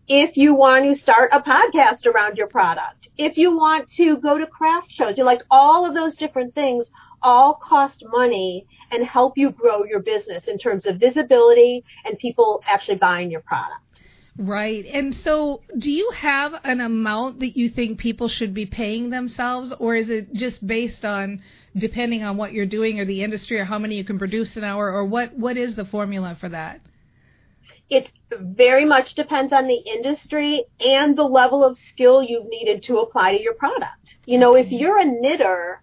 If 0.09 0.35
you 0.35 0.53
want 0.53 0.83
to 0.83 1.01
start 1.01 1.29
a 1.31 1.41
podcast 1.41 2.05
around 2.05 2.35
your 2.35 2.47
product, 2.47 3.07
if 3.17 3.37
you 3.37 3.55
want 3.55 3.89
to 3.91 4.17
go 4.17 4.37
to 4.37 4.45
craft 4.45 4.91
shows, 4.91 5.17
you 5.17 5.23
like 5.23 5.43
all 5.49 5.85
of 5.85 5.93
those 5.93 6.13
different 6.13 6.53
things 6.55 6.87
all 7.23 7.53
cost 7.53 8.03
money 8.11 8.65
and 8.91 9.05
help 9.05 9.37
you 9.37 9.51
grow 9.51 9.85
your 9.85 10.01
business 10.01 10.49
in 10.49 10.57
terms 10.57 10.85
of 10.85 10.99
visibility 10.99 11.85
and 12.03 12.19
people 12.19 12.61
actually 12.67 12.97
buying 12.97 13.31
your 13.31 13.41
product. 13.41 13.79
Right. 14.39 14.85
And 14.85 15.15
so, 15.15 15.61
do 15.77 15.91
you 15.91 16.11
have 16.11 16.53
an 16.63 16.79
amount 16.79 17.39
that 17.39 17.57
you 17.57 17.69
think 17.69 17.97
people 17.97 18.27
should 18.27 18.53
be 18.53 18.67
paying 18.67 19.09
themselves, 19.09 19.73
or 19.79 19.95
is 19.95 20.11
it 20.11 20.31
just 20.33 20.65
based 20.65 21.03
on 21.03 21.41
depending 21.75 22.23
on 22.23 22.37
what 22.37 22.53
you're 22.53 22.67
doing 22.67 22.99
or 22.99 23.05
the 23.05 23.23
industry 23.23 23.59
or 23.59 23.65
how 23.65 23.79
many 23.79 23.95
you 23.95 24.03
can 24.03 24.19
produce 24.19 24.55
an 24.55 24.63
hour, 24.63 24.91
or 24.91 25.05
what, 25.05 25.35
what 25.35 25.57
is 25.57 25.75
the 25.75 25.85
formula 25.85 26.37
for 26.39 26.49
that? 26.49 26.81
It 27.89 28.11
very 28.31 28.85
much 28.85 29.15
depends 29.15 29.53
on 29.53 29.65
the 29.65 29.77
industry 29.77 30.65
and 30.85 31.17
the 31.17 31.23
level 31.23 31.63
of 31.63 31.77
skill 31.89 32.21
you've 32.21 32.49
needed 32.49 32.83
to 32.83 32.99
apply 32.99 33.37
to 33.37 33.41
your 33.41 33.53
product. 33.53 34.15
You 34.25 34.37
know, 34.37 34.55
if 34.55 34.71
you're 34.71 34.99
a 34.99 35.05
knitter 35.05 35.81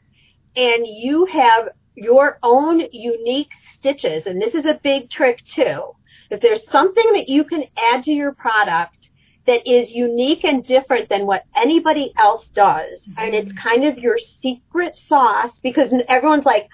and 0.55 0.87
you 0.87 1.25
have 1.27 1.71
your 1.97 2.39
own 2.43 2.83
unique 2.93 3.51
stitches, 3.73 4.27
and 4.27 4.41
this 4.41 4.55
is 4.55 4.67
a 4.67 4.79
big 4.81 5.11
trick 5.11 5.41
too, 5.55 5.95
if 6.35 6.41
there's 6.41 6.69
something 6.71 7.05
that 7.15 7.29
you 7.29 7.45
can 7.45 7.65
add 7.77 8.05
to 8.05 8.13
your 8.13 8.33
product 8.33 9.09
that 9.47 9.67
is 9.67 9.91
unique 9.91 10.45
and 10.45 10.65
different 10.65 11.09
than 11.09 11.27
what 11.27 11.45
anybody 11.55 12.13
else 12.19 12.47
does, 12.55 13.01
mm-hmm. 13.03 13.19
and 13.19 13.35
it's 13.35 13.53
kind 13.53 13.85
of 13.85 13.99
your 13.99 14.19
secret 14.41 14.97
sauce 14.97 15.53
because 15.63 15.93
everyone's 16.09 16.47
like, 16.47 16.69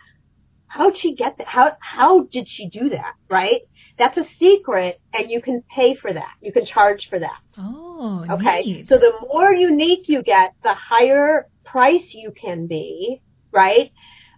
how'd 0.67 0.97
she 0.97 1.15
get 1.15 1.37
that? 1.39 1.49
How, 1.49 1.77
how 1.81 2.25
did 2.25 2.49
she 2.49 2.69
do 2.69 2.91
that? 2.91 3.15
Right? 3.29 3.63
That's 3.99 4.17
a 4.17 4.25
secret 4.39 5.01
and 5.13 5.31
you 5.31 5.43
can 5.43 5.63
pay 5.75 5.95
for 5.95 6.13
that. 6.13 6.33
You 6.41 6.53
can 6.53 6.65
charge 6.65 7.09
for 7.11 7.19
that. 7.19 7.41
Oh, 7.59 8.25
okay. 8.31 8.63
Neat. 8.63 8.89
So 8.89 8.99
the 8.99 9.13
more 9.33 9.53
unique 9.53 10.09
you 10.09 10.23
get, 10.23 10.55
the 10.63 10.75
higher 10.75 11.49
price 11.65 12.15
you 12.15 12.33
can 12.33 12.67
be, 12.67 13.21
right? 13.53 13.91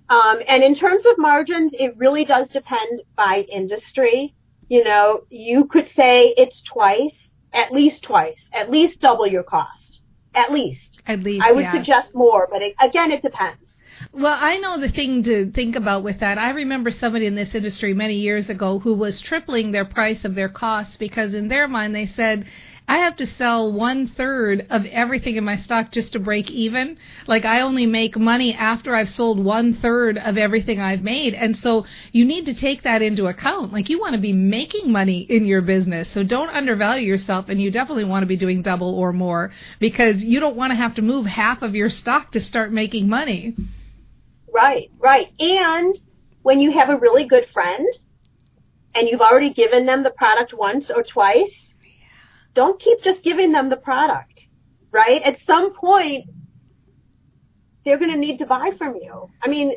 Um, 0.08 0.40
and 0.48 0.62
in 0.62 0.74
terms 0.74 1.06
of 1.06 1.16
margins, 1.16 1.74
it 1.78 1.96
really 1.96 2.24
does 2.24 2.48
depend 2.48 3.02
by 3.16 3.46
industry. 3.50 4.34
You 4.72 4.84
know, 4.84 5.24
you 5.28 5.66
could 5.66 5.90
say 5.94 6.32
it's 6.34 6.62
twice, 6.62 7.28
at 7.52 7.72
least 7.72 8.04
twice, 8.04 8.48
at 8.54 8.70
least 8.70 9.00
double 9.00 9.26
your 9.26 9.42
cost. 9.42 10.00
At 10.34 10.50
least. 10.50 11.02
At 11.06 11.20
least. 11.20 11.44
I 11.44 11.52
would 11.52 11.64
yeah. 11.64 11.72
suggest 11.72 12.14
more, 12.14 12.48
but 12.50 12.62
it, 12.62 12.74
again, 12.80 13.12
it 13.12 13.20
depends. 13.20 13.82
Well, 14.14 14.34
I 14.34 14.56
know 14.56 14.80
the 14.80 14.88
thing 14.88 15.24
to 15.24 15.52
think 15.52 15.76
about 15.76 16.04
with 16.04 16.20
that. 16.20 16.38
I 16.38 16.52
remember 16.52 16.90
somebody 16.90 17.26
in 17.26 17.34
this 17.34 17.54
industry 17.54 17.92
many 17.92 18.14
years 18.14 18.48
ago 18.48 18.78
who 18.78 18.94
was 18.94 19.20
tripling 19.20 19.72
their 19.72 19.84
price 19.84 20.24
of 20.24 20.34
their 20.34 20.48
costs 20.48 20.96
because 20.96 21.34
in 21.34 21.48
their 21.48 21.68
mind 21.68 21.94
they 21.94 22.06
said, 22.06 22.46
I 22.88 22.98
have 22.98 23.16
to 23.16 23.26
sell 23.26 23.72
one 23.72 24.08
third 24.08 24.66
of 24.68 24.84
everything 24.86 25.36
in 25.36 25.44
my 25.44 25.56
stock 25.56 25.92
just 25.92 26.12
to 26.12 26.18
break 26.18 26.50
even. 26.50 26.98
Like 27.26 27.44
I 27.44 27.60
only 27.60 27.86
make 27.86 28.16
money 28.16 28.54
after 28.54 28.94
I've 28.94 29.10
sold 29.10 29.42
one 29.42 29.74
third 29.74 30.18
of 30.18 30.36
everything 30.36 30.80
I've 30.80 31.02
made. 31.02 31.34
And 31.34 31.56
so 31.56 31.86
you 32.10 32.24
need 32.24 32.46
to 32.46 32.54
take 32.54 32.82
that 32.82 33.00
into 33.00 33.26
account. 33.26 33.72
Like 33.72 33.88
you 33.88 34.00
want 34.00 34.14
to 34.14 34.20
be 34.20 34.32
making 34.32 34.90
money 34.90 35.20
in 35.20 35.46
your 35.46 35.62
business. 35.62 36.10
So 36.12 36.22
don't 36.22 36.50
undervalue 36.50 37.06
yourself 37.06 37.48
and 37.48 37.62
you 37.62 37.70
definitely 37.70 38.04
want 38.04 38.24
to 38.24 38.28
be 38.28 38.36
doing 38.36 38.62
double 38.62 38.94
or 38.94 39.12
more 39.12 39.52
because 39.78 40.22
you 40.22 40.40
don't 40.40 40.56
want 40.56 40.72
to 40.72 40.76
have 40.76 40.94
to 40.96 41.02
move 41.02 41.26
half 41.26 41.62
of 41.62 41.74
your 41.74 41.88
stock 41.88 42.32
to 42.32 42.40
start 42.40 42.72
making 42.72 43.08
money. 43.08 43.54
Right, 44.52 44.90
right. 44.98 45.28
And 45.38 45.98
when 46.42 46.60
you 46.60 46.72
have 46.72 46.90
a 46.90 46.96
really 46.96 47.24
good 47.24 47.46
friend 47.52 47.86
and 48.94 49.08
you've 49.08 49.20
already 49.20 49.52
given 49.52 49.86
them 49.86 50.02
the 50.02 50.10
product 50.10 50.52
once 50.52 50.90
or 50.90 51.02
twice, 51.02 51.71
don't 52.54 52.80
keep 52.80 53.02
just 53.02 53.22
giving 53.22 53.52
them 53.52 53.70
the 53.70 53.76
product, 53.76 54.40
right? 54.90 55.22
At 55.22 55.38
some 55.46 55.74
point, 55.74 56.26
they're 57.84 57.98
going 57.98 58.12
to 58.12 58.18
need 58.18 58.38
to 58.38 58.46
buy 58.46 58.70
from 58.78 58.96
you. 58.96 59.28
I 59.42 59.48
mean, 59.48 59.74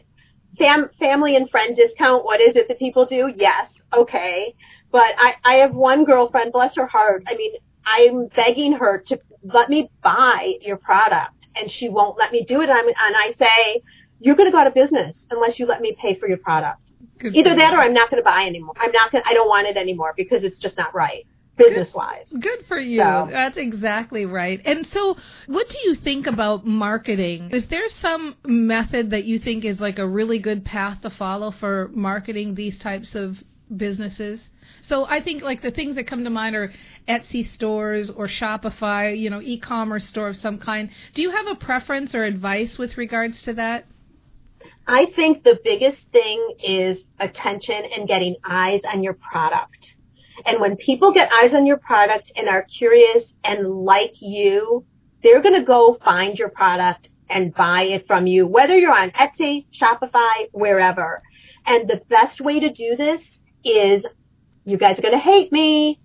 fam- 0.58 0.90
family 1.00 1.36
and 1.36 1.50
friend 1.50 1.76
discount, 1.76 2.24
what 2.26 2.42
is 2.42 2.56
it 2.56 2.68
that 2.68 2.80
people 2.80 3.06
do? 3.06 3.32
Yes, 3.36 3.72
okay. 3.94 4.54
But 4.92 5.14
I, 5.18 5.36
I 5.44 5.54
have 5.56 5.74
one 5.74 6.06
girlfriend, 6.06 6.52
bless 6.52 6.76
her 6.76 6.88
heart. 6.88 7.24
I 7.28 7.36
mean, 7.36 7.54
I'm 7.86 8.28
begging 8.28 8.74
her 8.74 9.00
to 9.08 9.20
let 9.44 9.70
me 9.70 9.90
buy 10.04 10.54
your 10.62 10.78
product 10.78 11.48
and 11.56 11.70
she 11.72 11.90
won't 11.90 12.18
let 12.18 12.32
me 12.32 12.44
do 12.44 12.62
it. 12.62 12.70
And, 12.70 12.78
I'm, 12.78 12.88
and 12.88 12.96
I 12.98 13.34
say, 13.38 13.82
you're 14.20 14.36
going 14.36 14.48
to 14.48 14.52
go 14.52 14.60
out 14.60 14.68
of 14.68 14.74
business 14.74 15.26
unless 15.32 15.60
you 15.60 15.66
let 15.66 15.82
me 15.82 15.96
pay 16.00 16.16
for 16.16 16.28
your 16.28 16.38
product. 16.38 16.80
Good 17.18 17.36
Either 17.36 17.56
that 17.56 17.74
or 17.74 17.78
I'm 17.78 17.94
not 17.94 18.10
going 18.10 18.22
to 18.22 18.26
buy 18.26 18.46
anymore. 18.46 18.74
I'm 18.78 18.92
not 18.92 19.12
going 19.12 19.24
to, 19.24 19.30
I 19.30 19.34
don't 19.34 19.48
want 19.48 19.68
it 19.68 19.78
anymore 19.78 20.14
because 20.18 20.44
it's 20.44 20.58
just 20.58 20.78
not 20.78 20.94
right 20.94 21.26
business 21.58 21.94
wise. 21.94 22.28
Good 22.32 22.66
for 22.68 22.80
you. 22.80 23.00
So. 23.00 23.28
That's 23.32 23.58
exactly 23.58 24.26
right. 24.26 24.62
And 24.66 24.86
so, 24.88 25.18
what 25.48 25.68
do 25.70 25.78
you 25.84 25.96
think 25.96 26.28
about 26.28 26.66
marketing? 26.66 27.50
Is 27.52 27.68
there 27.68 27.88
some 28.02 28.36
method 28.46 29.12
that 29.12 29.26
you 29.26 29.40
think 29.40 29.66
is 29.66 29.80
like 29.80 30.00
a 30.00 30.08
really 30.08 30.40
good 30.40 30.66
path 30.66 31.02
to 31.02 31.10
follow 31.10 31.52
for 31.52 31.90
marketing 31.94 32.56
these 32.56 32.78
types 32.78 33.16
of 33.16 33.38
businesses? 33.76 34.42
So 34.88 35.06
I 35.06 35.22
think 35.22 35.42
like 35.42 35.62
the 35.62 35.72
things 35.72 35.96
that 35.96 36.08
come 36.08 36.24
to 36.24 36.30
mind 36.30 36.56
are 36.56 36.72
Etsy 37.08 37.52
stores 37.54 38.12
or 38.12 38.28
Shopify, 38.28 39.18
you 39.18 39.30
know, 39.30 39.42
e-commerce 39.42 40.08
store 40.08 40.30
of 40.30 40.38
some 40.38 40.60
kind. 40.60 40.90
Do 41.14 41.22
you 41.22 41.32
have 41.32 41.48
a 41.48 41.56
preference 41.56 42.14
or 42.14 42.24
advice 42.24 42.78
with 42.78 42.98
regards 42.98 43.42
to 43.44 43.54
that? 43.54 43.86
I 44.88 45.08
think 45.16 45.44
the 45.44 45.60
biggest 45.64 46.00
thing 46.12 46.56
is 46.64 47.02
attention 47.20 47.84
and 47.96 48.08
getting 48.08 48.36
eyes 48.44 48.82
on 48.92 49.02
your 49.02 49.14
product. 49.14 49.95
And 50.46 50.60
when 50.60 50.76
people 50.76 51.14
get 51.14 51.32
eyes 51.32 51.54
on 51.54 51.66
your 51.66 51.78
product 51.78 52.32
and 52.36 52.50
are 52.50 52.64
curious 52.64 53.32
and 53.44 53.68
like 53.70 54.16
you, 54.20 54.86
they're 55.24 55.42
going 55.42 55.60
to 55.60 55.66
go 55.66 55.98
find 56.04 56.38
your 56.38 56.50
product 56.50 57.10
and 57.30 57.54
buy 57.54 57.84
it 57.84 58.06
from 58.06 58.28
you, 58.28 58.46
whether 58.46 58.78
you're 58.78 58.94
on 58.94 59.12
Etsy, 59.12 59.66
Shopify, 59.74 60.48
wherever. 60.52 61.22
And 61.66 61.90
the 61.90 62.02
best 62.10 62.42
way 62.42 62.60
to 62.60 62.72
do 62.72 62.96
this 62.96 63.22
is, 63.64 64.06
you 64.66 64.78
guys 64.78 65.00
are 65.00 65.02
going 65.02 65.14
to 65.14 65.20
hate 65.20 65.52
me, 65.52 66.00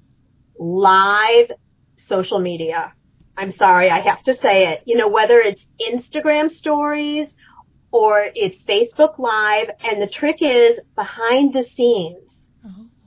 live 0.59 1.51
social 1.97 2.39
media. 2.39 2.95
I'm 3.37 3.51
sorry, 3.51 3.91
I 3.91 4.01
have 4.01 4.23
to 4.25 4.35
say 4.41 4.69
it. 4.69 4.83
You 4.87 4.97
know, 4.97 5.09
whether 5.09 5.39
it's 5.39 5.65
Instagram 5.81 6.51
stories 6.55 7.35
or 7.93 8.31
it's 8.35 8.63
Facebook 8.63 9.19
Live, 9.19 9.71
and 9.81 10.01
the 10.01 10.07
trick 10.07 10.37
is 10.41 10.79
behind 10.95 11.53
the 11.53 11.65
scenes. 11.75 12.30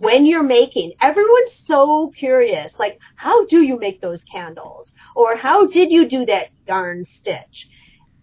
When 0.03 0.25
you're 0.25 0.43
making, 0.43 0.95
everyone's 1.00 1.53
so 1.65 2.12
curious, 2.17 2.74
like, 2.77 3.00
how 3.15 3.45
do 3.45 3.62
you 3.62 3.79
make 3.79 4.01
those 4.01 4.22
candles? 4.25 4.91
Or 5.15 5.38
how 5.38 5.65
did 5.65 5.91
you 5.91 6.10
do 6.10 6.25
that 6.25 6.50
yarn 6.67 7.05
stitch? 7.05 7.69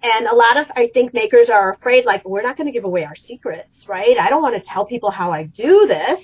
And 0.02 0.26
a 0.26 0.34
lot 0.34 0.58
of, 0.58 0.66
I 0.76 0.90
think, 0.92 1.14
makers 1.14 1.48
are 1.48 1.72
afraid, 1.72 2.04
like, 2.04 2.28
we're 2.28 2.42
not 2.42 2.58
going 2.58 2.66
to 2.66 2.72
give 2.72 2.84
away 2.84 3.04
our 3.04 3.16
secrets, 3.16 3.88
right? 3.88 4.18
I 4.18 4.28
don't 4.28 4.42
want 4.42 4.62
to 4.62 4.68
tell 4.68 4.84
people 4.84 5.10
how 5.10 5.32
I 5.32 5.44
do 5.44 5.86
this, 5.86 6.20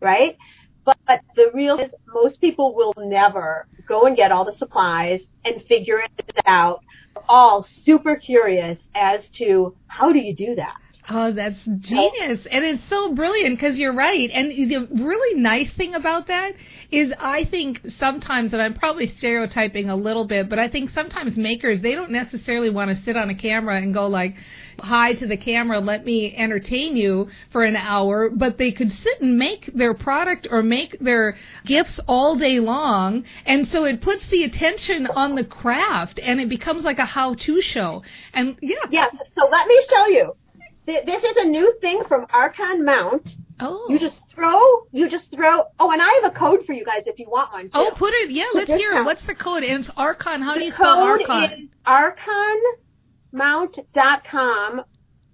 right? 0.00 0.36
But, 0.84 0.98
but 1.06 1.22
the 1.36 1.52
real 1.54 1.78
is 1.78 1.94
most 2.06 2.38
people 2.38 2.74
will 2.74 2.92
never 2.98 3.66
go 3.86 4.04
and 4.04 4.14
get 4.14 4.30
all 4.30 4.44
the 4.44 4.52
supplies 4.52 5.26
and 5.42 5.62
figure 5.62 6.00
it 6.00 6.10
out. 6.44 6.82
All 7.30 7.62
super 7.62 8.14
curious 8.14 8.78
as 8.94 9.26
to 9.30 9.74
how 9.86 10.12
do 10.12 10.18
you 10.18 10.34
do 10.34 10.54
that? 10.56 10.76
Oh, 11.10 11.32
that's 11.32 11.58
genius. 11.78 12.46
And 12.50 12.64
it's 12.64 12.82
so 12.90 13.14
brilliant 13.14 13.56
because 13.56 13.78
you're 13.78 13.94
right. 13.94 14.30
And 14.30 14.50
the 14.50 14.86
really 15.02 15.40
nice 15.40 15.72
thing 15.72 15.94
about 15.94 16.26
that 16.26 16.52
is 16.90 17.12
I 17.18 17.44
think 17.44 17.80
sometimes, 17.98 18.52
and 18.52 18.60
I'm 18.60 18.74
probably 18.74 19.08
stereotyping 19.16 19.88
a 19.88 19.96
little 19.96 20.26
bit, 20.26 20.50
but 20.50 20.58
I 20.58 20.68
think 20.68 20.90
sometimes 20.90 21.38
makers, 21.38 21.80
they 21.80 21.94
don't 21.94 22.10
necessarily 22.10 22.68
want 22.68 22.90
to 22.90 23.02
sit 23.04 23.16
on 23.16 23.30
a 23.30 23.34
camera 23.34 23.76
and 23.76 23.94
go 23.94 24.06
like, 24.06 24.34
hi 24.80 25.14
to 25.14 25.26
the 25.26 25.36
camera, 25.36 25.80
let 25.80 26.04
me 26.04 26.36
entertain 26.36 26.94
you 26.94 27.28
for 27.52 27.64
an 27.64 27.76
hour, 27.76 28.28
but 28.28 28.58
they 28.58 28.70
could 28.70 28.92
sit 28.92 29.20
and 29.22 29.38
make 29.38 29.70
their 29.74 29.94
product 29.94 30.46
or 30.50 30.62
make 30.62 30.98
their 31.00 31.38
gifts 31.64 31.98
all 32.06 32.36
day 32.36 32.60
long. 32.60 33.24
And 33.46 33.66
so 33.68 33.84
it 33.84 34.02
puts 34.02 34.26
the 34.28 34.44
attention 34.44 35.06
on 35.06 35.36
the 35.36 35.44
craft 35.44 36.20
and 36.22 36.38
it 36.38 36.50
becomes 36.50 36.84
like 36.84 36.98
a 36.98 37.06
how-to 37.06 37.62
show. 37.62 38.02
And 38.34 38.58
yeah. 38.60 38.76
Yes. 38.90 39.14
So 39.34 39.48
let 39.50 39.66
me 39.66 39.86
show 39.88 40.06
you. 40.08 40.36
This 40.88 41.22
is 41.22 41.36
a 41.36 41.44
new 41.44 41.74
thing 41.82 42.02
from 42.08 42.26
Arkon 42.28 42.82
Mount. 42.82 43.28
Oh. 43.60 43.86
You 43.90 43.98
just 43.98 44.20
throw, 44.34 44.86
you 44.90 45.10
just 45.10 45.30
throw. 45.30 45.64
Oh, 45.78 45.90
and 45.90 46.00
I 46.00 46.20
have 46.22 46.32
a 46.32 46.34
code 46.34 46.64
for 46.64 46.72
you 46.72 46.82
guys 46.82 47.02
if 47.04 47.18
you 47.18 47.28
want 47.28 47.52
one. 47.52 47.64
Too. 47.64 47.72
Oh, 47.74 47.90
put 47.94 48.14
it. 48.14 48.30
Yeah, 48.30 48.46
let's 48.54 48.72
hear 48.72 48.92
it. 48.92 49.04
What's 49.04 49.20
the 49.26 49.34
code? 49.34 49.64
And 49.64 49.84
it's 49.84 49.94
Arkon. 49.94 50.42
How 50.42 50.54
the 50.54 50.60
do 50.60 50.64
you 50.64 50.72
spell 50.72 50.96
Arkon? 50.96 51.64
Is 51.64 51.68
arkonmount.com 53.34 54.82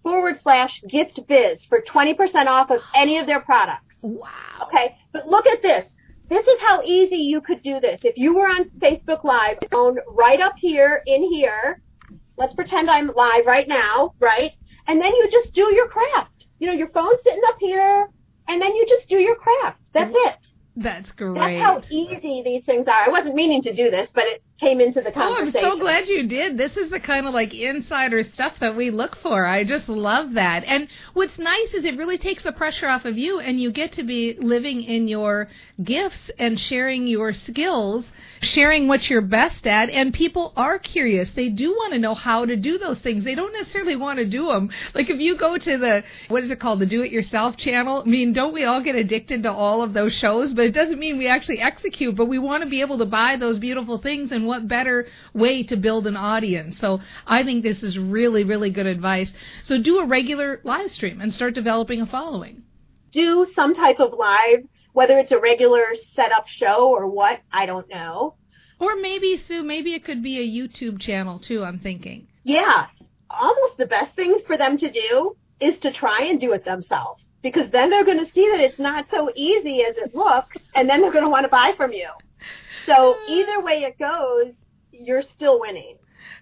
forward 0.03 0.41
slash 0.43 0.83
gift 0.89 1.21
biz 1.29 1.61
for 1.69 1.83
20% 1.83 2.47
off 2.47 2.73
of 2.73 2.81
any 2.93 3.19
of 3.19 3.27
their 3.27 3.41
products. 3.41 3.95
Wow. 4.03 4.29
Okay, 4.63 4.97
but 5.13 5.29
look 5.29 5.47
at 5.47 5.63
this. 5.63 5.87
This 6.29 6.45
is 6.49 6.61
how 6.63 6.83
easy 6.83 7.19
you 7.19 7.41
could 7.41 7.63
do 7.63 7.79
this. 7.79 8.01
If 8.03 8.17
you 8.17 8.35
were 8.35 8.49
on 8.49 8.71
Facebook 8.81 9.23
Live, 9.23 9.59
phone 9.71 9.99
right 10.09 10.41
up 10.41 10.55
here 10.57 11.01
in 11.07 11.23
here. 11.23 11.81
Let's 12.37 12.55
pretend 12.55 12.91
I'm 12.91 13.13
live 13.15 13.47
right 13.47 13.69
now, 13.69 14.15
right? 14.19 14.51
And 14.87 15.01
then 15.01 15.15
you 15.15 15.29
just 15.31 15.53
do 15.55 15.75
your 15.75 15.89
craft. 15.89 16.47
You 16.59 16.69
know, 16.69 16.73
your 16.73 16.89
phone's 16.89 17.21
sitting 17.23 17.43
up 17.49 17.57
here, 17.59 18.09
and 18.49 18.61
then 18.61 18.75
you 18.75 18.87
just 18.89 19.09
do 19.09 19.17
your 19.17 19.37
craft. 19.37 19.81
That's 19.93 20.15
it. 20.15 20.47
That's 20.77 21.13
great. 21.13 21.35
That's 21.35 21.63
how 21.63 21.83
easy 21.91 22.43
these 22.45 22.65
things 22.65 22.89
are. 22.89 23.07
I 23.07 23.09
wasn't 23.09 23.35
meaning 23.35 23.63
to 23.63 23.75
do 23.75 23.91
this, 23.91 24.11
but 24.13 24.25
it 24.25 24.43
came 24.61 24.81
into 24.81 25.01
the 25.01 25.11
conversation. 25.11 25.57
Oh, 25.57 25.71
I'm 25.73 25.73
so 25.73 25.79
glad 25.81 26.09
you 26.09 26.29
did. 26.29 26.57
This 26.57 26.77
is 26.77 26.89
the 26.91 27.01
kind 27.01 27.27
of 27.27 27.35
like 27.35 27.53
insider 27.53 28.23
stuff 28.23 28.55
that 28.61 28.77
we 28.77 28.91
look 28.91 29.17
for. 29.17 29.45
I 29.45 29.65
just 29.65 29.89
love 29.89 30.35
that. 30.35 30.65
And 30.65 30.89
what's 31.13 31.39
nice 31.39 31.75
is 31.75 31.85
it 31.85 31.97
really 31.97 32.19
takes 32.19 32.45
the 32.45 32.53
pressure 32.53 32.87
off 32.87 33.05
of 33.05 33.19
you 33.19 33.41
and 33.41 33.61
you 33.61 33.73
get 33.73 33.93
to 33.93 34.05
be 34.05 34.37
living 34.39 34.83
in 34.83 35.09
your 35.09 35.49
gifts 35.83 36.31
and 36.39 36.59
sharing 36.59 37.09
your 37.09 37.33
skills, 37.33 38.05
sharing 38.43 38.87
what 38.87 39.11
you're 39.11 39.21
best 39.21 39.67
at. 39.67 39.91
And 39.91 40.15
people 40.15 40.53
are 40.57 40.79
curious. 40.79 41.31
They 41.33 41.49
do 41.49 41.73
want 41.73 41.93
to 41.95 41.99
know 41.99 42.15
how 42.15 42.47
to 42.47 42.55
do 42.55 42.79
those 42.79 43.01
things. 43.01 43.25
They 43.25 43.35
don't 43.35 43.53
necessarily 43.53 43.97
want 43.97 44.21
to 44.21 44.25
do 44.25 44.47
them. 44.47 44.71
Like 44.95 45.11
if 45.11 45.21
you 45.21 45.37
go 45.37 45.59
to 45.59 45.79
the, 45.79 46.05
what 46.29 46.45
is 46.45 46.51
it 46.51 46.61
called? 46.61 46.79
The 46.79 46.87
do 46.87 47.03
it 47.03 47.11
yourself 47.11 47.57
channel. 47.57 48.05
I 48.07 48.09
mean, 48.09 48.33
don't 48.33 48.55
we 48.55 48.65
all 48.65 48.81
get 48.81 48.95
addicted 48.95 49.43
to 49.43 49.53
all 49.53 49.83
of 49.83 49.95
those 49.95 50.13
shows? 50.13 50.55
But 50.55 50.67
it 50.67 50.73
doesn't 50.73 51.01
mean 51.01 51.19
we 51.19 51.27
actually 51.27 51.59
execute, 51.59 52.15
but 52.15 52.27
we 52.27 52.39
want 52.39 52.63
to 52.63 52.71
be 52.71 52.83
able 52.83 52.99
to 52.99 53.07
buy 53.07 53.35
those 53.35 53.59
beautiful 53.59 53.99
things 53.99 54.31
and 54.31 54.47
what 54.55 54.69
better 54.69 55.09
way 55.33 55.63
to 55.65 55.77
build 55.77 56.07
an 56.07 56.17
audience? 56.17 56.79
So 56.79 57.01
I 57.27 57.43
think 57.43 57.63
this 57.63 57.83
is 57.83 57.99
really, 57.99 58.45
really 58.45 58.71
good 58.71 58.87
advice. 58.87 59.33
So 59.63 59.81
do 59.81 59.99
a 59.99 60.07
regular 60.07 60.61
live 60.65 60.91
stream 60.91 61.21
and 61.21 61.33
start 61.33 61.55
developing 61.55 62.01
a 62.01 62.07
following. 62.07 62.63
Do 63.13 63.47
some 63.55 63.75
type 63.75 64.01
of 64.01 64.13
live, 64.13 64.65
whether 64.93 65.19
it's 65.19 65.33
a 65.33 65.39
regular 65.39 65.85
setup 66.15 66.47
show 66.49 66.89
or 66.89 67.07
what, 67.09 67.41
I 67.53 67.67
don't 67.67 67.89
know. 67.89 68.35
Or 68.81 68.97
maybe, 68.97 69.37
Sue, 69.37 69.63
maybe 69.63 69.95
it 69.95 70.05
could 70.05 70.23
be 70.23 70.39
a 70.39 70.69
YouTube 70.69 71.01
channel 71.01 71.39
too, 71.39 71.65
I'm 71.65 71.79
thinking. 71.79 72.27
Yeah. 72.43 72.87
Almost 73.31 73.79
the 73.79 73.87
best 73.87 74.15
thing 74.15 74.39
for 74.47 74.57
them 74.57 74.77
to 74.79 74.91
do 74.91 75.37
is 75.61 75.79
to 75.81 75.93
try 75.93 76.25
and 76.25 76.41
do 76.41 76.53
it 76.53 76.65
themselves 76.65 77.23
because 77.43 77.71
then 77.71 77.91
they're 77.91 78.05
going 78.05 78.25
to 78.25 78.33
see 78.33 78.49
that 78.51 78.61
it's 78.61 78.79
not 78.79 79.07
so 79.11 79.31
easy 79.35 79.83
as 79.83 79.97
it 79.97 80.15
looks 80.15 80.57
and 80.75 80.89
then 80.89 81.01
they're 81.01 81.13
going 81.13 81.25
to 81.25 81.31
want 81.31 81.45
to 81.45 81.49
buy 81.49 81.73
from 81.77 81.93
you. 81.93 82.09
So 82.87 83.17
either 83.29 83.61
way 83.61 83.85
it 83.85 83.99
goes, 83.99 84.53
you're 84.93 85.23
still 85.23 85.61
winning. 85.61 85.97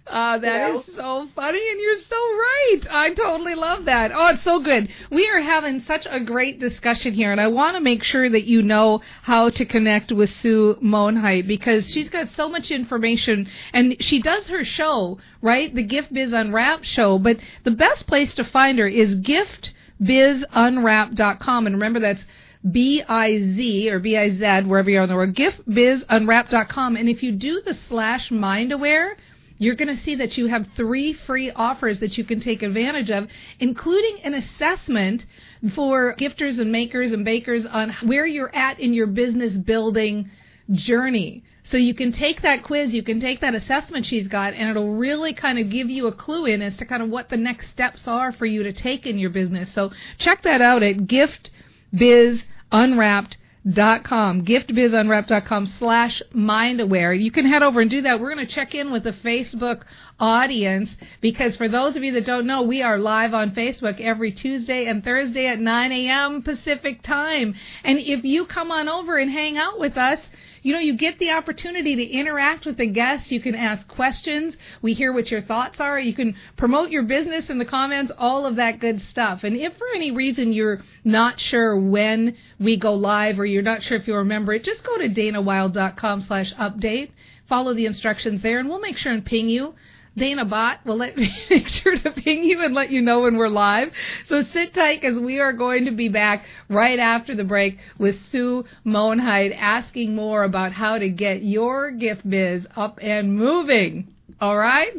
Uh, 0.05 0.37
that 0.39 0.67
you 0.67 0.75
know? 0.75 0.81
is 0.81 0.87
so 0.97 1.29
funny, 1.35 1.61
and 1.71 1.81
you're 1.81 1.97
so 1.97 2.17
right. 2.17 2.81
I 2.91 3.11
totally 3.15 3.55
love 3.55 3.85
that. 3.85 4.11
Oh, 4.13 4.31
it's 4.35 4.43
so 4.43 4.59
good. 4.59 4.89
We 5.11 5.29
are 5.29 5.41
having 5.41 5.79
such 5.81 6.09
a 6.11 6.19
great 6.19 6.59
discussion 6.59 7.15
here, 7.15 7.31
and 7.31 7.41
I 7.41 7.47
want 7.47 7.77
to 7.77 7.81
make 7.81 8.03
sure 8.03 8.29
that 8.29 8.43
you 8.45 8.63
know 8.63 9.01
how 9.23 9.51
to 9.51 9.65
connect 9.65 10.11
with 10.11 10.31
Sue 10.31 10.77
Monheit 10.83 11.47
because 11.47 11.89
she's 11.89 12.11
got 12.11 12.31
so 12.31 12.49
much 12.49 12.73
information, 12.73 13.49
and 13.73 13.95
she 14.03 14.21
does 14.21 14.49
her 14.49 14.65
show, 14.65 15.19
right? 15.41 15.73
The 15.73 15.85
Gift 15.85 16.13
Biz 16.13 16.33
Unwrapped 16.33 16.85
show, 16.85 17.17
but 17.19 17.37
the 17.63 17.71
best 17.71 18.09
place 18.09 18.35
to 18.35 18.43
find 18.45 18.81
her 18.81 18.89
is 18.89 19.15
giftbizunwrapped.com, 19.15 21.67
and 21.67 21.77
remember 21.77 22.01
that's 22.01 22.25
B-I-Z 22.71 23.91
or 23.91 23.99
B-I-Z, 23.99 24.69
wherever 24.69 24.89
you 24.89 25.01
are 25.01 25.03
in 25.03 25.09
the 25.09 25.17
world, 25.17 25.35
giftbizunwrapped.com. 25.35 26.97
And 26.97 27.09
if 27.09 27.23
you 27.23 27.33
do 27.33 27.61
the 27.61 27.75
slash 27.75 28.31
mindaware, 28.31 29.17
you're 29.59 29.75
going 29.75 29.97
to 29.97 30.03
see 30.03 30.17
that 30.17 30.37
you 30.37 30.47
have 30.47 30.67
three 30.77 31.13
free 31.13 31.51
offers 31.51 31.99
that 32.01 32.19
you 32.19 32.25
can 32.25 32.41
take 32.41 32.63
advantage 32.63 33.11
of, 33.11 33.29
including 33.59 34.21
an 34.23 34.35
assessment 34.35 35.27
for 35.75 36.15
gifters 36.17 36.61
and 36.61 36.71
makers 36.71 37.13
and 37.13 37.25
bakers 37.25 37.67
on 37.67 37.91
where 38.05 38.27
you're 38.27 38.55
at 38.55 38.79
in 38.81 38.95
your 38.95 39.07
business 39.07 39.55
building 39.55 40.31
journey. 40.71 41.45
So 41.65 41.77
you 41.77 41.95
can 41.95 42.13
take 42.13 42.43
that 42.43 42.65
quiz, 42.65 42.93
you 42.93 43.03
can 43.03 43.21
take 43.21 43.41
that 43.41 43.55
assessment 43.55 44.05
she's 44.05 44.29
got, 44.29 44.55
and 44.55 44.69
it'll 44.69 44.95
really 44.95 45.33
kind 45.33 45.59
of 45.59 45.71
give 45.71 45.89
you 45.91 46.07
a 46.07 46.13
clue 46.13 46.47
in 46.47 46.61
as 46.61 46.77
to 46.79 46.85
kind 46.85 47.03
of 47.03 47.09
what 47.09 47.29
the 47.29 47.37
next 47.37 47.71
steps 47.71 48.07
are 48.09 48.33
for 48.33 48.47
you 48.47 48.65
to 48.65 48.73
take 48.73 49.07
in 49.07 49.19
your 49.19 49.31
business. 49.31 49.73
So 49.73 49.93
check 50.19 50.43
that 50.43 50.61
out 50.61 50.83
at 50.83 50.97
giftbizunwrapped.com 50.97 51.51
dot 51.95 52.52
com. 52.73 54.45
Giftbizunwrapped.com 54.45 55.67
slash 55.79 56.23
mindaware. 56.35 57.21
You 57.21 57.31
can 57.31 57.47
head 57.47 57.63
over 57.63 57.81
and 57.81 57.91
do 57.91 58.03
that. 58.03 58.19
We're 58.19 58.35
going 58.35 58.47
to 58.47 58.53
check 58.53 58.75
in 58.75 58.91
with 58.91 59.05
the 59.05 59.13
facebook 59.13 59.83
audience 60.19 60.89
because 61.21 61.57
for 61.57 61.69
those 61.69 61.97
of 61.97 62.05
you 62.05 62.13
that 62.13 62.25
don't 62.25 62.47
know 62.47 62.63
we 62.63 62.81
are 62.81 62.97
live 62.97 63.35
on 63.35 63.51
facebook 63.51 64.01
every 64.01 64.31
tuesday 64.31 64.87
and 64.87 65.03
thursday 65.03 65.47
at 65.47 65.59
9 65.59 65.93
a.m 65.93 66.43
pacific 66.43 67.03
time. 67.03 67.55
And 67.85 67.99
if 67.99 68.25
you 68.25 68.47
come 68.47 68.71
on 68.71 68.89
over 68.89 69.19
and 69.19 69.31
hang 69.31 69.59
out 69.59 69.79
with 69.79 69.97
us 69.97 70.21
you 70.63 70.73
know, 70.73 70.79
you 70.79 70.95
get 70.97 71.19
the 71.19 71.31
opportunity 71.31 71.97
to 71.97 72.05
interact 72.05 72.65
with 72.67 72.77
the 72.77 72.87
guests. 72.87 73.31
You 73.31 73.41
can 73.41 73.55
ask 73.55 73.87
questions. 73.89 74.57
We 74.81 74.95
hear 74.95 75.13
what 75.13 75.31
your 75.31 75.43
thoughts 75.43 75.81
are. 75.81 75.99
You 75.99 76.15
can 76.15 76.37
promote 76.57 76.91
your 76.91 77.03
business 77.03 77.51
in 77.51 77.59
the 77.59 77.65
comments, 77.65 78.13
all 78.17 78.47
of 78.47 78.57
that 78.57 78.79
good 78.79 79.01
stuff. 79.01 79.45
And 79.45 79.57
if 79.57 79.77
for 79.77 79.87
any 79.95 80.11
reason 80.11 80.53
you're 80.53 80.83
not 81.05 81.41
sure 81.41 81.79
when 81.79 82.37
we 82.59 82.77
go 82.77 82.95
live 82.95 83.39
or 83.39 83.47
you're 83.47 83.63
not 83.63 83.83
sure 83.83 83.99
if 83.99 84.07
you'll 84.07 84.19
remember 84.19 84.53
it, 84.53 84.65
just 84.65 84.85
go 84.85 84.99
to 84.99 85.09
danawilde.com 85.09 86.23
slash 86.23 86.55
update 86.55 87.11
Follow 87.53 87.75
the 87.75 87.85
instructions 87.85 88.41
there 88.41 88.61
and 88.61 88.67
we'll 88.67 88.81
make 88.81 88.97
sure 88.97 89.13
and 89.13 89.27
ping 89.27 89.51
you 89.51 89.75
Dana 90.17 90.45
Bot 90.45 90.85
will 90.85 90.97
let 90.97 91.17
me 91.17 91.35
make 91.51 91.69
sure 91.69 91.97
to 91.99 92.11
ping 92.11 92.45
you 92.45 92.63
and 92.63 92.75
let 92.75 92.91
you 92.91 93.01
know 93.01 93.21
when 93.21 93.37
we're 93.37 93.49
live. 93.49 93.91
So 94.27 94.43
sit 94.43 94.75
tight 94.75 95.01
because 95.01 95.19
we 95.19 95.41
are 95.41 95.53
going 95.53 95.87
to 95.87 95.93
be 95.93 96.09
back 96.09 96.45
right 96.69 96.99
after 96.99 97.35
the 97.35 97.45
break 97.45 97.79
with 97.99 98.21
Sue 98.31 98.65
Monheit 98.85 99.57
asking 99.57 100.15
more 100.15 100.45
about 100.45 100.73
how 100.73 100.99
to 100.99 101.09
get 101.09 101.43
your 101.43 101.91
gift 101.91 102.29
biz 102.29 102.67
up 102.77 102.99
and 103.01 103.35
moving. 103.35 104.09
All 104.41 104.57
right? 104.57 104.93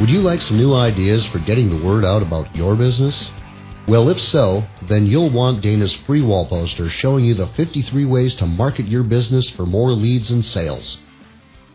Would 0.00 0.10
you 0.10 0.20
like 0.20 0.42
some 0.42 0.58
new 0.58 0.74
ideas 0.74 1.24
for 1.26 1.38
getting 1.38 1.70
the 1.70 1.82
word 1.82 2.04
out 2.04 2.20
about 2.20 2.54
your 2.54 2.76
business? 2.76 3.30
Well, 3.86 4.08
if 4.08 4.18
so, 4.18 4.64
then 4.88 5.06
you'll 5.06 5.30
want 5.30 5.60
Dana's 5.60 5.92
free 5.92 6.22
wall 6.22 6.46
poster 6.46 6.88
showing 6.88 7.26
you 7.26 7.34
the 7.34 7.48
53 7.48 8.06
ways 8.06 8.34
to 8.36 8.46
market 8.46 8.86
your 8.88 9.02
business 9.02 9.50
for 9.50 9.66
more 9.66 9.92
leads 9.92 10.30
and 10.30 10.42
sales. 10.44 10.96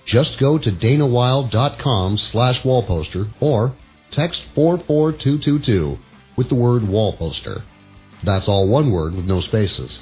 Just 0.06 0.40
go 0.40 0.58
to 0.58 0.72
danawilde.com 0.72 2.18
slash 2.18 2.64
wallposter 2.64 3.32
or 3.40 3.76
text 4.10 4.44
44222 4.56 6.00
with 6.36 6.50
the 6.50 6.56
word 6.56 6.82
wallposter. 6.82 7.62
That's 8.24 8.48
all 8.48 8.68
one 8.68 8.90
word 8.90 9.14
with 9.14 9.26
no 9.26 9.40
spaces. 9.42 10.00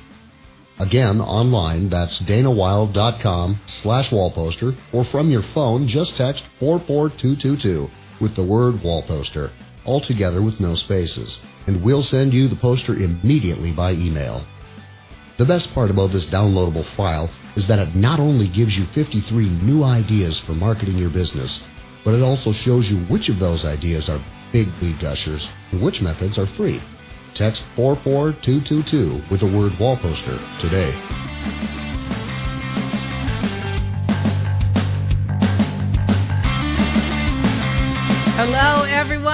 Again, 0.80 1.20
online, 1.20 1.90
that's 1.90 2.20
danawilde.com 2.20 3.60
slash 3.66 4.12
wallposter 4.12 4.78
or 4.94 5.04
from 5.04 5.30
your 5.30 5.44
phone, 5.54 5.88
just 5.88 6.16
text 6.16 6.44
44222 6.60 7.90
with 8.22 8.36
the 8.36 8.44
word 8.44 8.76
wallposter, 8.76 9.52
all 9.88 10.02
together 10.02 10.42
with 10.42 10.60
no 10.60 10.76
spaces 10.76 11.40
and 11.66 11.84
we'll 11.84 12.04
send 12.04 12.34
you 12.34 12.48
the 12.48 12.56
poster 12.56 12.96
immediately 12.96 13.72
by 13.72 13.92
email. 13.92 14.46
The 15.38 15.46
best 15.46 15.74
part 15.74 15.92
about 15.92 16.12
this 16.12 16.26
downloadable 16.26 16.86
file 16.96 17.30
is 17.56 17.68
that 17.68 17.80
it 17.80 17.96
not 17.96 18.20
only 18.20 18.48
gives 18.48 18.78
you 18.78 18.86
53 18.88 19.50
new 19.50 19.84
ideas 19.84 20.40
for 20.40 20.54
marketing 20.54 20.98
your 20.98 21.12
business, 21.12 21.62
but 22.04 22.14
it 22.14 22.24
also 22.24 22.52
shows 22.52 22.90
you 22.90 23.00
which 23.06 23.30
of 23.30 23.38
those 23.38 23.66
ideas 23.66 24.10
are 24.10 24.24
big 24.52 24.70
lead 24.82 25.00
gushers 25.00 25.48
and 25.72 25.82
which 25.82 26.02
methods 26.02 26.38
are 26.38 26.48
free. 26.48 26.82
Text 27.34 27.64
44222 27.76 29.30
with 29.30 29.42
the 29.42 29.46
word 29.46 29.78
wall 29.78 29.98
poster 29.98 30.40
today. 30.60 31.87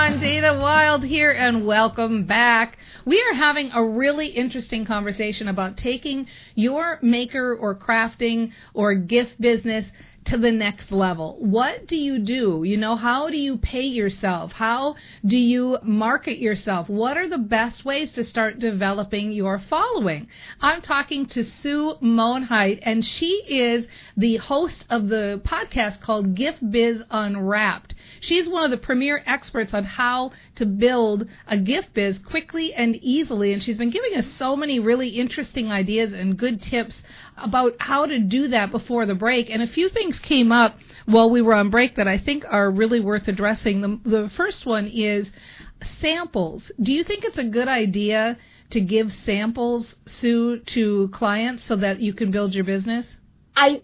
Everyone. 0.04 0.22
Dana 0.22 0.60
Wilde 0.60 1.04
here, 1.04 1.32
and 1.32 1.66
welcome 1.66 2.26
back. 2.26 2.78
We 3.06 3.22
are 3.22 3.36
having 3.36 3.72
a 3.72 3.84
really 3.84 4.28
interesting 4.28 4.86
conversation 4.86 5.48
about 5.48 5.78
taking 5.78 6.28
your 6.56 7.00
maker 7.02 7.56
or 7.56 7.78
crafting 7.78 8.52
or 8.74 8.96
gift 8.96 9.40
business 9.40 9.86
to 10.26 10.38
the 10.38 10.52
next 10.52 10.92
level. 10.92 11.38
What 11.40 11.88
do 11.88 11.98
you 11.98 12.20
do? 12.20 12.64
You 12.64 12.78
know, 12.78 12.96
how 12.96 13.30
do 13.30 13.38
you 13.38 13.58
pay 13.58 13.84
yourself? 13.84 14.54
How 14.54 14.96
do 15.26 15.36
you 15.36 15.78
market 15.84 16.38
yourself? 16.38 16.88
What 16.90 17.18
are 17.18 17.28
the 17.28 17.38
best 17.38 17.84
ways 17.84 18.12
to 18.14 18.24
start 18.24 18.60
developing 18.60 19.32
your 19.32 19.60
following? 19.70 20.28
I'm 20.62 20.82
talking 20.82 21.26
to 21.28 21.44
Sue 21.44 21.96
Monheit, 22.02 22.80
and 22.84 23.04
she 23.04 23.44
is 23.48 23.88
the 24.16 24.38
host 24.38 24.86
of 24.90 25.10
the 25.10 25.42
podcast 25.46 26.02
called 26.02 26.36
Gift 26.36 26.60
Biz 26.72 27.04
Unwrapped. 27.10 27.94
She's 28.20 28.48
one 28.48 28.64
of 28.64 28.72
the 28.72 28.78
premier 28.78 29.22
experts 29.26 29.74
on 29.74 29.84
how 29.84 30.32
to 30.56 30.66
build 30.66 31.28
a 31.48 31.58
gift 31.58 31.94
biz 31.94 32.20
quickly 32.20 32.74
and 32.74 32.96
easily, 32.98 33.54
and 33.54 33.62
she's 33.62 33.78
been 33.78 33.90
giving 33.90 34.16
us 34.16 34.26
so 34.38 34.56
many 34.56 34.80
really 34.80 35.10
interesting 35.10 35.72
ideas 35.72 36.14
and 36.14 36.38
good 36.38 36.62
tips 36.62 37.02
about 37.38 37.76
how 37.80 38.06
to 38.06 38.20
do 38.20 38.50
that 38.50 38.72
before 38.72 39.06
the 39.06 39.16
break. 39.16 39.50
And 39.50 39.62
a 39.62 39.68
few 39.68 39.90
things 39.90 40.20
came 40.20 40.52
up 40.52 40.78
while 41.06 41.30
we 41.30 41.42
were 41.42 41.54
on 41.54 41.70
break 41.70 41.96
that 41.96 42.08
I 42.08 42.18
think 42.18 42.44
are 42.50 42.72
really 42.72 43.00
worth 43.00 43.28
addressing. 43.28 43.82
The, 43.82 44.00
the 44.10 44.30
first 44.36 44.66
one 44.66 44.88
is 44.88 45.30
samples. 46.02 46.72
Do 46.82 46.94
you 46.94 47.04
think 47.04 47.26
it's 47.26 47.38
a 47.38 47.44
good 47.44 47.68
idea 47.68 48.38
to 48.72 48.82
give 48.82 49.12
samples, 49.12 49.96
Sue, 50.06 50.60
to 50.60 51.10
clients 51.10 51.64
so 51.66 51.76
that 51.76 52.00
you 52.00 52.14
can 52.14 52.32
build 52.32 52.56
your 52.56 52.64
business? 52.64 53.06
I 53.56 53.82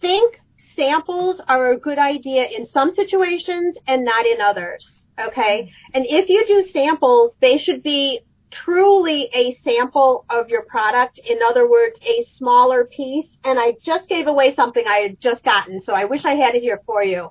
think 0.00 0.40
samples 0.76 1.40
are 1.48 1.72
a 1.72 1.78
good 1.78 1.98
idea 1.98 2.44
in 2.44 2.66
some 2.66 2.94
situations 2.94 3.76
and 3.86 4.04
not 4.04 4.26
in 4.26 4.40
others. 4.40 5.04
Okay. 5.18 5.72
And 5.94 6.06
if 6.08 6.28
you 6.28 6.44
do 6.46 6.70
samples, 6.70 7.32
they 7.40 7.58
should 7.58 7.82
be 7.82 8.20
truly 8.50 9.28
a 9.34 9.56
sample 9.62 10.24
of 10.30 10.48
your 10.48 10.62
product. 10.62 11.18
In 11.18 11.38
other 11.48 11.68
words, 11.68 11.98
a 12.02 12.26
smaller 12.36 12.84
piece. 12.84 13.28
And 13.44 13.58
I 13.58 13.74
just 13.84 14.08
gave 14.08 14.26
away 14.26 14.54
something 14.54 14.84
I 14.86 14.98
had 14.98 15.20
just 15.20 15.44
gotten, 15.44 15.82
so 15.82 15.92
I 15.92 16.04
wish 16.04 16.24
I 16.24 16.34
had 16.34 16.54
it 16.54 16.62
here 16.62 16.80
for 16.86 17.02
you. 17.02 17.30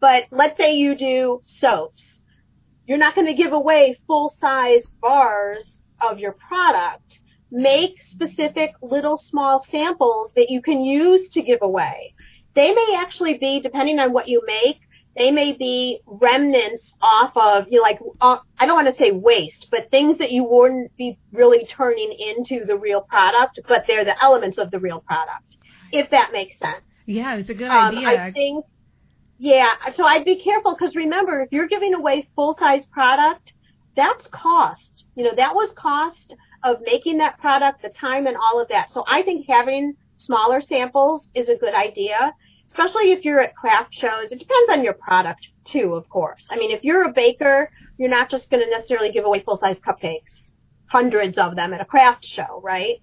But 0.00 0.24
let's 0.30 0.58
say 0.58 0.76
you 0.76 0.94
do 0.94 1.42
soaps. 1.46 2.20
You're 2.86 2.98
not 2.98 3.14
going 3.14 3.26
to 3.26 3.34
give 3.34 3.52
away 3.52 3.98
full 4.06 4.34
size 4.38 4.88
bars 5.00 5.80
of 6.00 6.18
your 6.18 6.32
product. 6.32 7.18
Make 7.50 8.02
specific 8.02 8.72
little 8.82 9.18
small 9.18 9.64
samples 9.70 10.32
that 10.36 10.50
you 10.50 10.62
can 10.62 10.82
use 10.82 11.28
to 11.30 11.42
give 11.42 11.60
away. 11.62 12.14
They 12.54 12.72
may 12.72 12.96
actually 12.96 13.38
be, 13.38 13.60
depending 13.60 13.98
on 13.98 14.12
what 14.12 14.28
you 14.28 14.42
make, 14.46 14.80
they 15.16 15.30
may 15.30 15.52
be 15.52 16.00
remnants 16.06 16.94
off 17.00 17.32
of 17.36 17.66
you 17.70 17.78
know, 17.78 17.82
like 17.82 17.98
uh, 18.20 18.38
I 18.58 18.66
don't 18.66 18.76
want 18.76 18.94
to 18.94 19.02
say 19.02 19.10
waste, 19.10 19.66
but 19.70 19.90
things 19.90 20.18
that 20.18 20.30
you 20.30 20.44
wouldn't 20.44 20.96
be 20.96 21.18
really 21.32 21.66
turning 21.66 22.12
into 22.12 22.64
the 22.64 22.76
real 22.76 23.00
product, 23.00 23.60
but 23.66 23.84
they're 23.86 24.04
the 24.04 24.22
elements 24.22 24.58
of 24.58 24.70
the 24.70 24.78
real 24.78 25.00
product. 25.00 25.56
If 25.90 26.10
that 26.10 26.32
makes 26.32 26.58
sense. 26.58 26.84
Yeah, 27.06 27.36
it's 27.36 27.50
a 27.50 27.54
good 27.54 27.70
Um, 27.70 27.96
idea. 27.96 28.08
I 28.08 28.32
think. 28.32 28.64
Yeah, 29.38 29.72
so 29.94 30.04
I'd 30.04 30.24
be 30.24 30.42
careful 30.42 30.74
because 30.78 30.94
remember, 30.96 31.42
if 31.42 31.52
you're 31.52 31.68
giving 31.68 31.94
away 31.94 32.28
full 32.34 32.54
size 32.54 32.84
product, 32.86 33.52
that's 33.96 34.26
cost. 34.28 35.04
You 35.14 35.24
know, 35.24 35.32
that 35.36 35.54
was 35.54 35.70
cost 35.76 36.34
of 36.64 36.80
making 36.82 37.18
that 37.18 37.38
product, 37.38 37.82
the 37.82 37.88
time 37.90 38.26
and 38.26 38.36
all 38.36 38.60
of 38.60 38.68
that. 38.68 38.92
So 38.92 39.04
I 39.06 39.22
think 39.22 39.46
having 39.48 39.94
smaller 40.16 40.60
samples 40.60 41.28
is 41.34 41.48
a 41.48 41.54
good 41.56 41.74
idea 41.74 42.32
especially 42.68 43.12
if 43.12 43.24
you're 43.24 43.40
at 43.40 43.56
craft 43.56 43.94
shows. 43.94 44.30
It 44.30 44.38
depends 44.38 44.70
on 44.70 44.84
your 44.84 44.94
product 44.94 45.46
too, 45.64 45.94
of 45.94 46.08
course. 46.08 46.46
I 46.50 46.56
mean, 46.56 46.70
if 46.70 46.84
you're 46.84 47.04
a 47.04 47.12
baker, 47.12 47.70
you're 47.98 48.08
not 48.08 48.30
just 48.30 48.50
going 48.50 48.62
to 48.62 48.70
necessarily 48.70 49.10
give 49.10 49.24
away 49.24 49.42
full-size 49.42 49.78
cupcakes, 49.78 50.52
hundreds 50.86 51.38
of 51.38 51.56
them 51.56 51.72
at 51.72 51.80
a 51.80 51.84
craft 51.84 52.24
show, 52.24 52.60
right? 52.62 53.02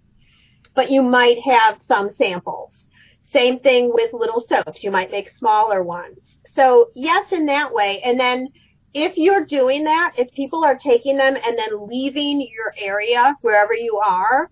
But 0.73 0.89
you 0.91 1.01
might 1.01 1.39
have 1.43 1.79
some 1.83 2.11
samples. 2.17 2.85
Same 3.31 3.59
thing 3.59 3.91
with 3.93 4.13
little 4.13 4.43
soaps. 4.47 4.83
You 4.83 4.91
might 4.91 5.11
make 5.11 5.29
smaller 5.29 5.83
ones. 5.83 6.19
So 6.53 6.91
yes, 6.95 7.31
in 7.31 7.47
that 7.47 7.73
way. 7.73 8.01
And 8.03 8.19
then 8.19 8.49
if 8.93 9.17
you're 9.17 9.43
doing 9.43 9.83
that, 9.83 10.13
if 10.17 10.31
people 10.31 10.63
are 10.63 10.77
taking 10.77 11.17
them 11.17 11.35
and 11.35 11.57
then 11.57 11.87
leaving 11.87 12.39
your 12.39 12.73
area, 12.77 13.35
wherever 13.41 13.73
you 13.73 13.99
are, 14.03 14.49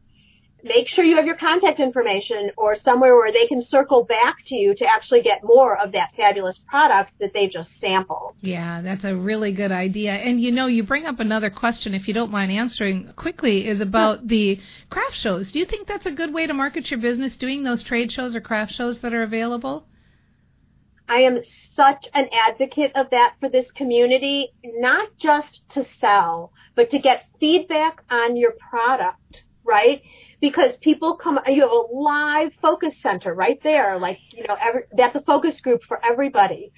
make 0.64 0.88
sure 0.88 1.04
you 1.04 1.18
have 1.18 1.26
your 1.26 1.36
contact 1.36 1.80
information 1.80 2.52
or 2.58 2.76
somewhere 2.76 3.16
where 3.16 3.32
they 3.32 3.48
can 3.48 3.62
circle 3.62 4.04
back 4.04 4.38
to 4.46 4.56
you 4.56 4.74
to 4.76 4.86
actually 4.86 5.22
get 5.22 5.44
more 5.44 5.78
of 5.78 5.92
that 5.92 6.12
fabulous 6.16 6.60
product 6.68 7.12
that 7.20 7.32
they've 7.34 7.52
just 7.52 7.80
sampled. 7.80 8.36
Yeah, 8.40 8.82
that's 8.82 9.04
a 9.04 9.16
really 9.16 9.54
good 9.54 9.72
idea. 9.72 10.14
And 10.14 10.40
you 10.40 10.52
know, 10.52 10.68
you 10.68 10.84
bring 10.84 11.06
up 11.06 11.20
another 11.20 11.50
question, 11.50 11.94
if 11.94 12.08
you 12.08 12.14
don't 12.14 12.32
mind 12.32 12.52
answering 12.52 13.12
quickly, 13.16 13.68
is 13.68 13.82
about 13.82 14.28
the 14.28 14.60
craft 14.90 15.16
shows. 15.16 15.52
Do 15.52 15.60
you 15.60 15.66
think 15.66 15.88
that's 15.88 16.06
a 16.06 16.12
good 16.12 16.34
way 16.34 16.48
to 16.48 16.54
market 16.54 16.90
your 16.90 17.00
business, 17.00 17.36
doing 17.36 17.64
those 17.64 17.84
trade 17.84 18.12
shows 18.12 18.36
or 18.36 18.42
craft 18.42 18.74
shows 18.74 19.00
that 19.02 19.14
are 19.14 19.24
available? 19.24 19.86
I 21.08 21.18
am 21.18 21.42
such 21.76 22.08
an 22.14 22.30
advocate 22.32 22.94
of 22.96 23.10
that 23.10 23.36
for 23.40 23.50
this 23.50 23.70
community, 23.72 24.54
not 24.64 25.10
just 25.18 25.62
to 25.72 25.86
sell, 26.00 26.54
but 26.76 26.90
to 26.92 27.00
get 27.00 27.26
feedback 27.40 28.02
on 28.10 28.38
your 28.38 28.52
product, 28.52 29.44
right? 29.66 30.02
Because 30.44 30.76
people 30.82 31.16
come, 31.16 31.40
you 31.48 31.62
have 31.62 31.72
a 31.72 31.96
live 31.96 32.52
focus 32.62 32.94
center 33.02 33.34
right 33.34 33.64
there, 33.64 33.98
like, 33.98 34.20
you 34.30 34.44
know, 34.46 34.58
every, 34.60 34.82
that's 34.92 35.16
a 35.16 35.22
focus 35.22 35.62
group 35.62 35.82
for 35.88 36.04
everybody. 36.04 36.74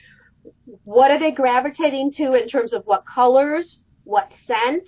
What 0.83 1.09
are 1.09 1.17
they 1.17 1.31
gravitating 1.31 2.13
to 2.17 2.35
in 2.35 2.47
terms 2.47 2.73
of 2.73 2.83
what 2.85 3.05
colors, 3.07 3.79
what 4.03 4.31
scents? 4.45 4.87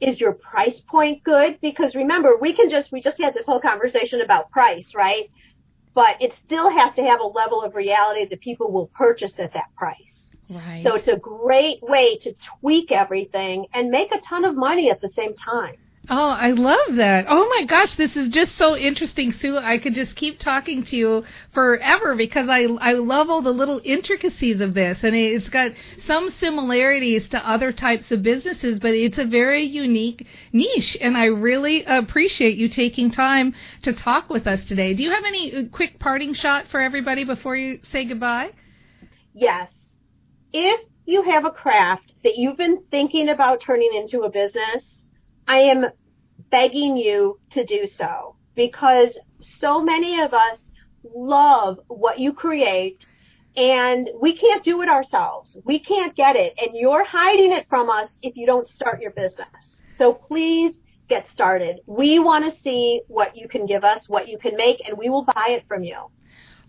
Is 0.00 0.18
your 0.18 0.32
price 0.32 0.80
point 0.88 1.24
good? 1.24 1.58
Because 1.60 1.94
remember, 1.94 2.38
we 2.40 2.54
can 2.54 2.70
just, 2.70 2.90
we 2.90 3.02
just 3.02 3.20
had 3.20 3.34
this 3.34 3.44
whole 3.44 3.60
conversation 3.60 4.22
about 4.22 4.50
price, 4.50 4.92
right? 4.94 5.30
But 5.92 6.16
it 6.18 6.32
still 6.46 6.70
has 6.70 6.94
to 6.94 7.02
have 7.02 7.20
a 7.20 7.26
level 7.26 7.62
of 7.62 7.74
reality 7.74 8.26
that 8.30 8.40
people 8.40 8.72
will 8.72 8.86
purchase 8.94 9.34
at 9.36 9.52
that 9.52 9.74
price. 9.76 10.34
Right. 10.48 10.82
So 10.82 10.94
it's 10.94 11.08
a 11.08 11.18
great 11.18 11.82
way 11.82 12.16
to 12.22 12.34
tweak 12.60 12.92
everything 12.92 13.66
and 13.74 13.90
make 13.90 14.10
a 14.10 14.20
ton 14.26 14.46
of 14.46 14.56
money 14.56 14.90
at 14.90 15.02
the 15.02 15.10
same 15.10 15.34
time. 15.34 15.76
Oh, 16.08 16.28
I 16.28 16.52
love 16.52 16.96
that. 16.96 17.26
Oh 17.28 17.48
my 17.48 17.64
gosh, 17.64 17.96
this 17.96 18.14
is 18.14 18.28
just 18.28 18.56
so 18.56 18.76
interesting, 18.76 19.32
Sue. 19.32 19.58
I 19.58 19.78
could 19.78 19.94
just 19.94 20.14
keep 20.14 20.38
talking 20.38 20.84
to 20.84 20.96
you 20.96 21.24
forever 21.52 22.14
because 22.14 22.48
I 22.48 22.66
I 22.80 22.92
love 22.92 23.28
all 23.28 23.42
the 23.42 23.50
little 23.50 23.80
intricacies 23.82 24.60
of 24.60 24.74
this 24.74 25.02
and 25.02 25.16
it's 25.16 25.48
got 25.48 25.72
some 26.06 26.30
similarities 26.30 27.28
to 27.30 27.38
other 27.38 27.72
types 27.72 28.12
of 28.12 28.22
businesses, 28.22 28.78
but 28.78 28.94
it's 28.94 29.18
a 29.18 29.24
very 29.24 29.62
unique 29.62 30.28
niche 30.52 30.96
and 31.00 31.16
I 31.16 31.24
really 31.24 31.82
appreciate 31.84 32.56
you 32.56 32.68
taking 32.68 33.10
time 33.10 33.52
to 33.82 33.92
talk 33.92 34.30
with 34.30 34.46
us 34.46 34.64
today. 34.64 34.94
Do 34.94 35.02
you 35.02 35.10
have 35.10 35.24
any 35.24 35.52
uh, 35.52 35.62
quick 35.72 35.98
parting 35.98 36.34
shot 36.34 36.68
for 36.68 36.80
everybody 36.80 37.24
before 37.24 37.56
you 37.56 37.80
say 37.82 38.04
goodbye? 38.04 38.52
Yes. 39.34 39.70
If 40.52 40.80
you 41.04 41.22
have 41.22 41.44
a 41.44 41.50
craft 41.50 42.12
that 42.22 42.36
you've 42.36 42.56
been 42.56 42.84
thinking 42.92 43.28
about 43.28 43.60
turning 43.60 43.90
into 43.92 44.22
a 44.22 44.30
business, 44.30 44.95
I 45.48 45.58
am 45.58 45.86
begging 46.50 46.96
you 46.96 47.38
to 47.50 47.64
do 47.64 47.86
so 47.86 48.36
because 48.54 49.16
so 49.40 49.82
many 49.82 50.20
of 50.20 50.34
us 50.34 50.58
love 51.14 51.78
what 51.88 52.18
you 52.18 52.32
create 52.32 53.04
and 53.56 54.10
we 54.20 54.36
can't 54.36 54.64
do 54.64 54.82
it 54.82 54.88
ourselves. 54.88 55.56
We 55.64 55.78
can't 55.78 56.14
get 56.14 56.36
it 56.36 56.54
and 56.58 56.74
you're 56.74 57.04
hiding 57.04 57.52
it 57.52 57.66
from 57.68 57.88
us 57.88 58.08
if 58.22 58.36
you 58.36 58.46
don't 58.46 58.68
start 58.68 59.00
your 59.00 59.12
business. 59.12 59.46
So 59.96 60.12
please 60.12 60.74
get 61.08 61.28
started. 61.28 61.78
We 61.86 62.18
want 62.18 62.52
to 62.52 62.60
see 62.62 63.00
what 63.08 63.36
you 63.36 63.48
can 63.48 63.66
give 63.66 63.84
us, 63.84 64.08
what 64.08 64.28
you 64.28 64.38
can 64.38 64.56
make, 64.56 64.86
and 64.86 64.98
we 64.98 65.08
will 65.08 65.24
buy 65.24 65.50
it 65.50 65.64
from 65.68 65.84
you. 65.84 65.96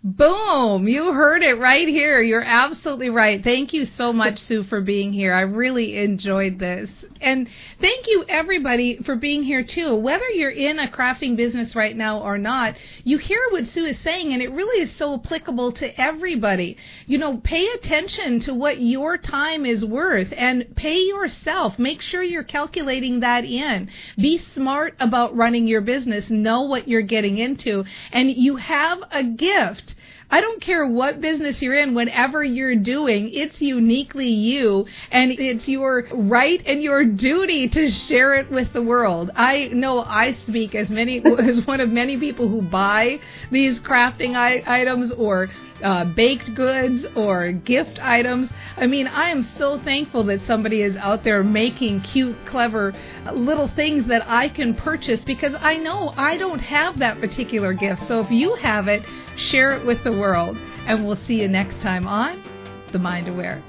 Boom! 0.07 0.87
You 0.87 1.11
heard 1.11 1.43
it 1.43 1.59
right 1.59 1.85
here. 1.85 2.21
You're 2.21 2.41
absolutely 2.41 3.09
right. 3.09 3.43
Thank 3.43 3.73
you 3.73 3.85
so 3.97 4.13
much, 4.13 4.39
Sue, 4.39 4.63
for 4.63 4.79
being 4.79 5.11
here. 5.11 5.33
I 5.33 5.41
really 5.41 5.97
enjoyed 5.97 6.59
this. 6.59 6.89
And 7.19 7.49
thank 7.81 8.07
you, 8.07 8.23
everybody, 8.29 8.99
for 9.03 9.17
being 9.17 9.43
here, 9.43 9.63
too. 9.63 9.95
Whether 9.95 10.29
you're 10.29 10.49
in 10.49 10.79
a 10.79 10.87
crafting 10.87 11.35
business 11.35 11.75
right 11.75 11.97
now 11.97 12.21
or 12.21 12.37
not, 12.37 12.75
you 13.03 13.17
hear 13.17 13.41
what 13.49 13.65
Sue 13.65 13.83
is 13.83 13.99
saying, 13.99 14.31
and 14.31 14.41
it 14.41 14.51
really 14.51 14.81
is 14.81 14.95
so 14.95 15.15
applicable 15.15 15.73
to 15.73 15.99
everybody. 15.99 16.77
You 17.05 17.17
know, 17.17 17.41
pay 17.43 17.67
attention 17.67 18.39
to 18.41 18.53
what 18.53 18.79
your 18.79 19.17
time 19.17 19.65
is 19.65 19.83
worth 19.83 20.31
and 20.37 20.73
pay 20.77 20.99
yourself. 20.99 21.77
Make 21.77 22.01
sure 22.01 22.23
you're 22.23 22.43
calculating 22.43 23.19
that 23.21 23.43
in. 23.43 23.89
Be 24.15 24.37
smart 24.37 24.95
about 25.01 25.35
running 25.35 25.67
your 25.67 25.81
business. 25.81 26.29
Know 26.29 26.61
what 26.61 26.87
you're 26.87 27.01
getting 27.01 27.39
into. 27.39 27.83
And 28.13 28.31
you 28.31 28.55
have 28.55 28.99
a 29.11 29.23
gift. 29.23 29.95
I 30.29 30.41
don't 30.41 30.61
care 30.61 30.85
what 30.85 31.21
business 31.21 31.61
you're 31.61 31.75
in, 31.75 31.93
whatever 31.93 32.43
you're 32.43 32.75
doing, 32.75 33.29
it's 33.33 33.61
uniquely 33.61 34.27
you 34.27 34.85
and 35.09 35.31
it's 35.31 35.69
your 35.69 36.05
right 36.11 36.61
and 36.65 36.83
your 36.83 37.05
duty 37.05 37.69
to 37.69 37.89
share 37.89 38.33
it 38.33 38.51
with 38.51 38.73
the 38.73 38.81
world. 38.81 39.31
I 39.35 39.69
know 39.71 40.01
I 40.01 40.33
speak 40.33 40.75
as 40.75 40.89
many 40.89 41.23
as 41.39 41.65
one 41.65 41.79
of 41.79 41.89
many 41.89 42.17
people 42.17 42.49
who 42.49 42.61
buy 42.61 43.21
these 43.51 43.79
crafting 43.79 44.35
I- 44.35 44.63
items 44.67 45.13
or 45.13 45.49
uh, 45.83 46.05
baked 46.05 46.53
goods 46.55 47.05
or 47.15 47.51
gift 47.51 47.99
items. 48.01 48.49
I 48.75 48.87
mean, 48.87 49.07
I 49.07 49.29
am 49.29 49.47
so 49.57 49.79
thankful 49.79 50.23
that 50.25 50.41
somebody 50.47 50.81
is 50.81 50.95
out 50.97 51.23
there 51.23 51.43
making 51.43 52.01
cute, 52.01 52.37
clever 52.45 52.93
little 53.31 53.67
things 53.69 54.07
that 54.07 54.27
I 54.27 54.49
can 54.49 54.73
purchase 54.73 55.23
because 55.23 55.53
I 55.59 55.77
know 55.77 56.13
I 56.17 56.37
don't 56.37 56.59
have 56.59 56.99
that 56.99 57.19
particular 57.19 57.73
gift. 57.73 58.07
So 58.07 58.21
if 58.21 58.31
you 58.31 58.55
have 58.55 58.87
it, 58.87 59.03
share 59.35 59.77
it 59.77 59.85
with 59.85 60.03
the 60.03 60.11
world. 60.11 60.57
And 60.85 61.05
we'll 61.05 61.17
see 61.17 61.41
you 61.41 61.47
next 61.47 61.81
time 61.81 62.07
on 62.07 62.43
The 62.91 62.99
Mind 62.99 63.27
Aware. 63.27 63.63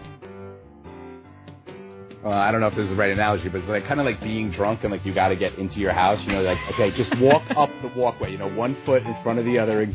Uh, 2.25 2.31
I 2.31 2.51
don't 2.51 2.61
know 2.61 2.67
if 2.67 2.75
this 2.75 2.85
is 2.85 2.91
the 2.91 2.97
right 2.97 3.13
analogy, 3.13 3.49
but 3.49 3.61
it's 3.61 3.69
like 3.69 3.87
kind 3.87 4.01
of 4.01 4.07
like 4.07 4.21
being 4.21 4.51
drunk 4.51 4.81
and 4.83 4.91
like 4.91 5.07
you 5.07 5.15
got 5.15 5.29
to 5.29 5.37
get 5.37 5.57
into 5.57 5.79
your 5.79 5.93
house. 5.93 6.21
You 6.23 6.33
know, 6.33 6.43
like 6.43 6.59
okay, 6.73 6.91
just 6.97 7.17
walk 7.21 7.43
up 7.57 7.71
the 7.81 7.89
walkway. 7.99 8.33
You 8.33 8.39
know, 8.39 8.51
one 8.51 8.77
foot 8.85 9.03
in 9.05 9.17
front 9.23 9.39
of 9.39 9.45
the 9.45 9.59
other. 9.59 9.87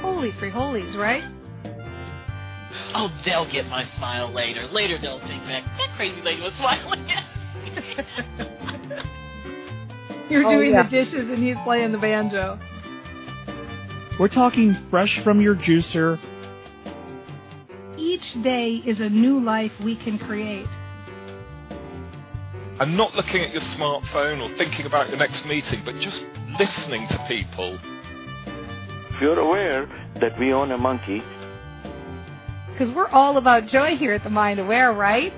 Holy 0.00 0.32
free 0.32 0.50
holies, 0.50 0.96
right? 0.96 1.24
Oh, 2.94 3.10
they'll 3.24 3.50
get 3.50 3.68
my 3.68 3.84
smile 3.96 4.32
later. 4.32 4.66
Later 4.68 4.98
they'll 5.00 5.20
think 5.20 5.42
back. 5.44 5.64
That 5.78 5.96
crazy 5.96 6.20
lady 6.22 6.42
was 6.42 6.52
smiling. 6.54 7.06
You're 10.28 10.44
Oh, 10.46 10.50
doing 10.52 10.72
yeah. 10.72 10.82
the 10.84 10.90
dishes 10.90 11.28
and 11.28 11.42
he's 11.42 11.56
playing 11.64 11.92
the 11.92 11.98
banjo. 11.98 12.58
We're 14.18 14.28
talking 14.28 14.76
fresh 14.90 15.20
from 15.22 15.40
your 15.40 15.54
juicer. 15.54 16.18
Each 17.96 18.42
day 18.42 18.82
is 18.84 19.00
a 19.00 19.08
new 19.08 19.40
life 19.42 19.72
we 19.82 19.96
can 19.96 20.18
create. 20.18 20.66
and 22.78 22.96
not 22.96 23.14
looking 23.14 23.42
at 23.42 23.52
your 23.52 23.62
smartphone 23.62 24.40
or 24.42 24.54
thinking 24.56 24.84
about 24.86 25.08
your 25.08 25.18
next 25.18 25.44
meeting, 25.46 25.82
but 25.84 25.98
just 26.00 26.20
listening 26.58 27.06
to 27.08 27.24
people. 27.28 27.78
If 29.16 29.22
you're 29.22 29.38
aware 29.38 29.86
that 30.20 30.38
we 30.38 30.52
own 30.52 30.72
a 30.72 30.76
monkey, 30.76 31.22
Because 32.70 32.94
we're 32.94 33.08
all 33.08 33.38
about 33.38 33.66
joy 33.66 33.96
here 33.96 34.12
at 34.12 34.22
the 34.22 34.28
Mind 34.28 34.60
Aware, 34.60 34.92
right? 34.92 35.32